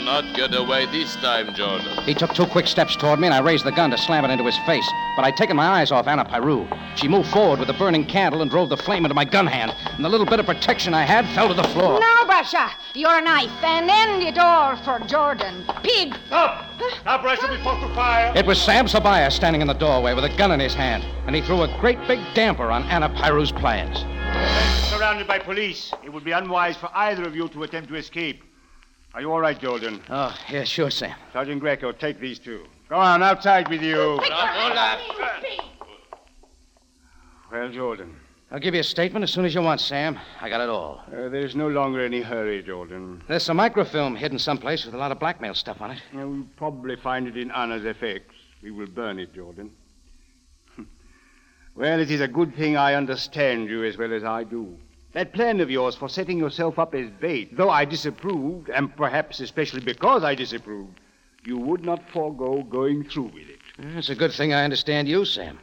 You 0.00 0.06
will 0.06 0.22
not 0.22 0.34
get 0.34 0.54
away 0.54 0.86
this 0.86 1.14
time, 1.16 1.54
Jordan. 1.54 2.02
He 2.04 2.14
took 2.14 2.32
two 2.32 2.46
quick 2.46 2.66
steps 2.66 2.96
toward 2.96 3.20
me, 3.20 3.26
and 3.26 3.34
I 3.34 3.40
raised 3.40 3.66
the 3.66 3.70
gun 3.70 3.90
to 3.90 3.98
slam 3.98 4.24
it 4.24 4.30
into 4.30 4.46
his 4.46 4.56
face. 4.64 4.88
But 5.14 5.26
I'd 5.26 5.36
taken 5.36 5.56
my 5.56 5.66
eyes 5.66 5.92
off 5.92 6.06
Anna 6.06 6.24
Pyrue. 6.24 6.66
She 6.96 7.06
moved 7.06 7.28
forward 7.28 7.58
with 7.58 7.68
the 7.68 7.74
burning 7.74 8.06
candle 8.06 8.40
and 8.40 8.50
drove 8.50 8.70
the 8.70 8.78
flame 8.78 9.04
into 9.04 9.14
my 9.14 9.26
gun 9.26 9.46
hand, 9.46 9.74
and 9.92 10.02
the 10.02 10.08
little 10.08 10.24
bit 10.24 10.40
of 10.40 10.46
protection 10.46 10.94
I 10.94 11.04
had 11.04 11.26
fell 11.34 11.48
to 11.48 11.54
the 11.54 11.68
floor. 11.68 12.00
Now, 12.00 12.26
Basha, 12.26 12.70
your 12.94 13.20
knife, 13.20 13.52
and 13.62 13.90
end 13.90 14.22
it 14.22 14.38
all 14.38 14.74
for 14.78 15.00
Jordan. 15.00 15.66
Pig! 15.82 16.16
Stop! 16.28 16.64
Stop, 17.02 17.22
or 17.22 17.28
I 17.28 17.34
shall 17.34 17.50
be 17.50 17.56
to 17.58 17.94
fire. 17.94 18.32
It 18.34 18.46
was 18.46 18.58
Sam 18.60 18.86
Sabaya 18.86 19.30
standing 19.30 19.60
in 19.60 19.68
the 19.68 19.74
doorway 19.74 20.14
with 20.14 20.24
a 20.24 20.34
gun 20.34 20.50
in 20.50 20.60
his 20.60 20.72
hand, 20.72 21.04
and 21.26 21.36
he 21.36 21.42
threw 21.42 21.62
a 21.62 21.78
great 21.78 21.98
big 22.08 22.20
damper 22.32 22.70
on 22.70 22.84
Anna 22.84 23.10
Pyrue's 23.10 23.52
plans. 23.52 23.98
Surrounded 24.88 25.28
by 25.28 25.38
police, 25.38 25.92
it 26.02 26.10
would 26.10 26.24
be 26.24 26.32
unwise 26.32 26.78
for 26.78 26.88
either 26.94 27.24
of 27.24 27.36
you 27.36 27.48
to 27.48 27.64
attempt 27.64 27.90
to 27.90 27.96
escape. 27.96 28.44
Are 29.12 29.20
you 29.20 29.32
all 29.32 29.40
right, 29.40 29.58
Jordan? 29.58 30.00
Oh, 30.08 30.36
yeah, 30.50 30.62
sure, 30.62 30.88
Sam. 30.88 31.16
Sergeant 31.32 31.60
Greco, 31.60 31.90
take 31.90 32.20
these 32.20 32.38
two. 32.38 32.64
Go 32.88 32.96
on, 32.96 33.22
outside 33.22 33.68
with 33.68 33.82
you. 33.82 34.20
Well, 37.50 37.68
Jordan. 37.72 38.14
I'll 38.52 38.60
give 38.60 38.74
you 38.74 38.80
a 38.80 38.84
statement 38.84 39.24
as 39.24 39.32
soon 39.32 39.44
as 39.44 39.54
you 39.54 39.62
want, 39.62 39.80
Sam. 39.80 40.18
I 40.40 40.48
got 40.48 40.60
it 40.60 40.68
all. 40.68 41.02
Uh, 41.08 41.28
there's 41.28 41.56
no 41.56 41.68
longer 41.68 42.04
any 42.04 42.20
hurry, 42.20 42.62
Jordan. 42.62 43.22
There's 43.28 43.42
some 43.42 43.56
microfilm 43.56 44.14
hidden 44.14 44.38
someplace 44.38 44.84
with 44.84 44.94
a 44.94 44.98
lot 44.98 45.10
of 45.10 45.18
blackmail 45.18 45.54
stuff 45.54 45.80
on 45.80 45.90
it. 45.92 46.02
Uh, 46.14 46.26
we'll 46.26 46.46
probably 46.56 46.96
find 46.96 47.26
it 47.26 47.36
in 47.36 47.50
Anna's 47.50 47.84
effects. 47.84 48.34
We 48.62 48.70
will 48.70 48.88
burn 48.88 49.18
it, 49.18 49.34
Jordan. 49.34 49.72
well, 51.74 52.00
it 52.00 52.10
is 52.10 52.20
a 52.20 52.28
good 52.28 52.54
thing 52.54 52.76
I 52.76 52.94
understand 52.94 53.68
you 53.68 53.84
as 53.84 53.96
well 53.96 54.12
as 54.12 54.22
I 54.22 54.44
do. 54.44 54.76
That 55.12 55.32
plan 55.32 55.60
of 55.60 55.70
yours 55.70 55.96
for 55.96 56.08
setting 56.08 56.38
yourself 56.38 56.78
up 56.78 56.94
as 56.94 57.10
bait, 57.20 57.56
though 57.56 57.70
I 57.70 57.84
disapproved, 57.84 58.68
and 58.68 58.94
perhaps 58.96 59.40
especially 59.40 59.80
because 59.80 60.22
I 60.22 60.34
disapproved, 60.34 60.94
you 61.44 61.58
would 61.58 61.84
not 61.84 62.08
forego 62.12 62.62
going 62.62 63.04
through 63.04 63.30
with 63.34 63.48
it. 63.48 63.58
It's 63.96 64.10
a 64.10 64.14
good 64.14 64.32
thing 64.32 64.52
I 64.52 64.62
understand 64.62 65.08
you, 65.08 65.24
Sam. 65.24 65.58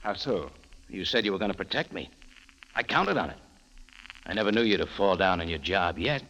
How 0.00 0.14
so? 0.14 0.50
You 0.88 1.04
said 1.04 1.24
you 1.24 1.32
were 1.32 1.38
going 1.38 1.50
to 1.50 1.56
protect 1.56 1.92
me. 1.92 2.08
I 2.74 2.82
counted 2.82 3.18
on 3.18 3.30
it. 3.30 3.38
I 4.24 4.32
never 4.32 4.52
knew 4.52 4.62
you 4.62 4.78
to 4.78 4.86
fall 4.86 5.16
down 5.16 5.40
on 5.40 5.48
your 5.48 5.58
job 5.58 5.98
yet. 5.98 6.22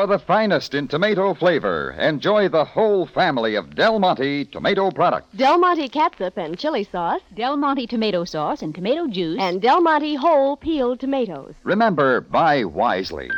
For 0.00 0.06
the 0.06 0.18
finest 0.18 0.72
in 0.72 0.88
tomato 0.88 1.34
flavor, 1.34 1.90
enjoy 2.00 2.48
the 2.48 2.64
whole 2.64 3.04
family 3.04 3.54
of 3.54 3.74
Del 3.74 3.98
Monte 3.98 4.46
tomato 4.46 4.90
products. 4.90 5.26
Del 5.36 5.58
Monte 5.58 5.90
catsup 5.90 6.38
and 6.38 6.58
chili 6.58 6.84
sauce. 6.84 7.20
Del 7.36 7.58
Monte 7.58 7.86
tomato 7.86 8.24
sauce 8.24 8.62
and 8.62 8.74
tomato 8.74 9.06
juice. 9.06 9.38
And 9.38 9.60
Del 9.60 9.82
Monte 9.82 10.14
whole 10.14 10.56
peeled 10.56 11.00
tomatoes. 11.00 11.52
Remember, 11.64 12.22
buy 12.22 12.64
wisely. 12.64 13.28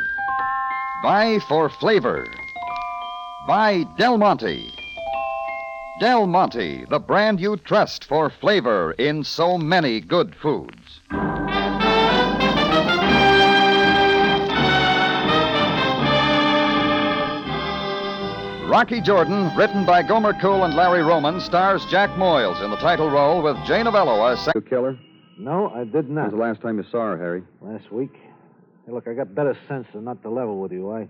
Buy 1.03 1.39
for 1.49 1.67
flavor. 1.67 2.25
Buy 3.45 3.83
Del 3.97 4.17
Monte. 4.17 4.65
Del 5.99 6.25
Monte, 6.25 6.85
the 6.85 6.99
brand 6.99 7.41
you 7.41 7.57
trust 7.57 8.05
for 8.05 8.29
flavor 8.29 8.93
in 8.93 9.25
so 9.25 9.57
many 9.57 9.99
good 9.99 10.33
foods. 10.33 11.01
Rocky 18.73 19.01
Jordan, 19.01 19.55
written 19.55 19.85
by 19.85 20.01
Gomer 20.01 20.33
Cool 20.41 20.63
and 20.63 20.73
Larry 20.73 21.03
Roman, 21.03 21.39
stars 21.39 21.85
Jack 21.91 22.09
Moyles 22.17 22.59
in 22.65 22.71
the 22.71 22.77
title 22.77 23.07
role 23.07 23.43
with 23.43 23.55
Jay 23.67 23.83
Novello 23.83 24.25
as. 24.25 24.49
You 24.55 24.61
kill 24.61 24.85
her? 24.85 24.97
No, 25.37 25.69
I 25.69 25.83
did 25.83 26.09
not. 26.09 26.21
When's 26.23 26.33
the 26.33 26.39
last 26.39 26.61
time 26.63 26.77
you 26.79 26.83
saw 26.89 27.11
her, 27.11 27.17
Harry? 27.19 27.43
Last 27.61 27.91
week? 27.91 28.15
Hey, 28.87 28.91
look, 28.91 29.07
I 29.07 29.13
got 29.13 29.35
better 29.35 29.55
sense 29.67 29.85
than 29.93 30.05
not 30.05 30.23
to 30.23 30.29
level 30.31 30.59
with 30.59 30.71
you. 30.71 30.91
I 30.91 31.07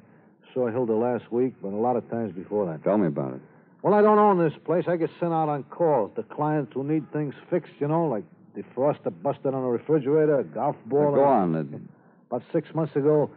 saw 0.53 0.67
Hilda 0.69 0.91
last 0.91 1.31
week, 1.31 1.53
but 1.61 1.69
a 1.69 1.77
lot 1.77 1.95
of 1.95 2.09
times 2.11 2.33
before 2.33 2.65
that. 2.65 2.83
Tell 2.83 2.97
me 2.97 3.07
about 3.07 3.35
it. 3.35 3.41
Well, 3.81 3.93
I 3.93 4.01
don't 4.01 4.19
own 4.19 4.43
this 4.43 4.59
place. 4.65 4.83
I 4.89 4.97
get 4.97 5.09
sent 5.17 5.31
out 5.31 5.47
on 5.47 5.63
calls 5.63 6.11
to 6.17 6.23
clients 6.23 6.73
who 6.73 6.83
need 6.83 7.09
things 7.13 7.33
fixed, 7.49 7.71
you 7.79 7.87
know, 7.87 8.07
like 8.07 8.25
defroster 8.57 9.13
busted 9.23 9.53
on 9.53 9.63
a 9.63 9.69
refrigerator, 9.69 10.39
a 10.39 10.43
golf 10.43 10.75
ball. 10.87 11.11
Now, 11.11 11.15
go 11.15 11.43
and- 11.43 11.55
on. 11.55 11.89
About 12.29 12.43
six 12.51 12.75
months 12.75 12.97
ago, 12.97 13.31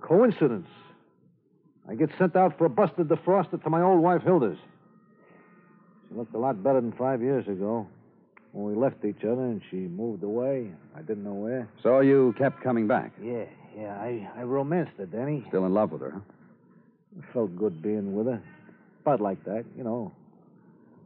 coincidence. 0.00 0.66
I 1.88 1.94
get 1.94 2.10
sent 2.18 2.36
out 2.36 2.58
for 2.58 2.66
a 2.66 2.68
busted 2.70 3.08
defroster 3.08 3.62
to 3.62 3.70
my 3.70 3.80
old 3.82 4.02
wife, 4.02 4.22
Hilda's. 4.22 4.58
She 6.08 6.14
looked 6.14 6.34
a 6.34 6.38
lot 6.38 6.62
better 6.62 6.80
than 6.80 6.92
five 6.92 7.22
years 7.22 7.46
ago 7.48 7.86
when 8.52 8.66
we 8.66 8.74
left 8.74 9.04
each 9.04 9.24
other 9.24 9.42
and 9.42 9.60
she 9.70 9.76
moved 9.76 10.22
away. 10.22 10.70
I 10.96 11.00
didn't 11.00 11.24
know 11.24 11.34
where. 11.34 11.68
So 11.82 12.00
you 12.00 12.34
kept 12.38 12.62
coming 12.62 12.86
back. 12.86 13.12
Yeah, 13.22 13.44
Yeah, 13.76 13.94
I, 14.00 14.28
I 14.36 14.42
romanced 14.42 14.92
her, 14.98 15.06
Danny. 15.06 15.44
Still 15.48 15.66
in 15.66 15.74
love 15.74 15.92
with 15.92 16.02
her, 16.02 16.10
huh? 16.12 16.20
It 17.18 17.24
felt 17.32 17.56
good 17.56 17.80
being 17.82 18.14
with 18.14 18.26
her. 18.26 18.42
About 19.02 19.20
like 19.20 19.42
that, 19.44 19.64
you 19.76 19.84
know. 19.84 20.12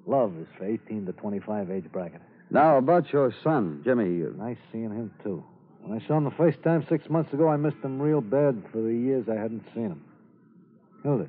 Love 0.06 0.36
is 0.40 0.48
for 0.58 0.64
18 0.64 1.06
to 1.06 1.12
25 1.12 1.70
age 1.70 1.84
bracket. 1.92 2.20
Now, 2.50 2.76
about 2.76 3.12
your 3.12 3.32
son, 3.44 3.82
Jimmy. 3.84 4.24
uh, 4.24 4.30
Nice 4.36 4.58
seeing 4.72 4.90
him, 4.90 5.12
too. 5.22 5.44
When 5.82 6.00
I 6.00 6.04
saw 6.06 6.16
him 6.18 6.24
the 6.24 6.30
first 6.32 6.62
time 6.62 6.84
six 6.88 7.08
months 7.08 7.32
ago, 7.32 7.48
I 7.48 7.56
missed 7.56 7.78
him 7.82 8.00
real 8.02 8.20
bad 8.20 8.62
for 8.72 8.78
the 8.82 8.92
years 8.92 9.28
I 9.28 9.34
hadn't 9.36 9.64
seen 9.74 9.84
him. 9.90 10.04
Hilda. 11.02 11.28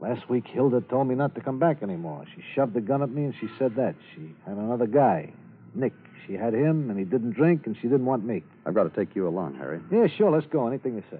Last 0.00 0.28
week, 0.28 0.46
Hilda 0.46 0.80
told 0.80 1.06
me 1.06 1.14
not 1.14 1.34
to 1.36 1.40
come 1.40 1.58
back 1.58 1.82
anymore. 1.82 2.24
She 2.34 2.42
shoved 2.54 2.76
a 2.76 2.80
gun 2.80 3.02
at 3.02 3.10
me 3.10 3.24
and 3.24 3.34
she 3.40 3.48
said 3.58 3.76
that. 3.76 3.94
She 4.14 4.34
had 4.44 4.56
another 4.56 4.86
guy, 4.86 5.32
Nick. 5.74 5.92
She 6.26 6.34
had 6.34 6.54
him, 6.54 6.88
and 6.88 6.98
he 6.98 7.04
didn't 7.04 7.32
drink, 7.32 7.66
and 7.66 7.76
she 7.76 7.88
didn't 7.88 8.06
want 8.06 8.24
me. 8.24 8.44
I've 8.64 8.74
got 8.74 8.84
to 8.84 8.90
take 8.90 9.16
you 9.16 9.26
along, 9.26 9.56
Harry. 9.56 9.80
Yeah, 9.90 10.06
sure, 10.06 10.30
let's 10.30 10.46
go. 10.46 10.68
Anything 10.68 10.94
you 10.94 11.02
say. 11.10 11.18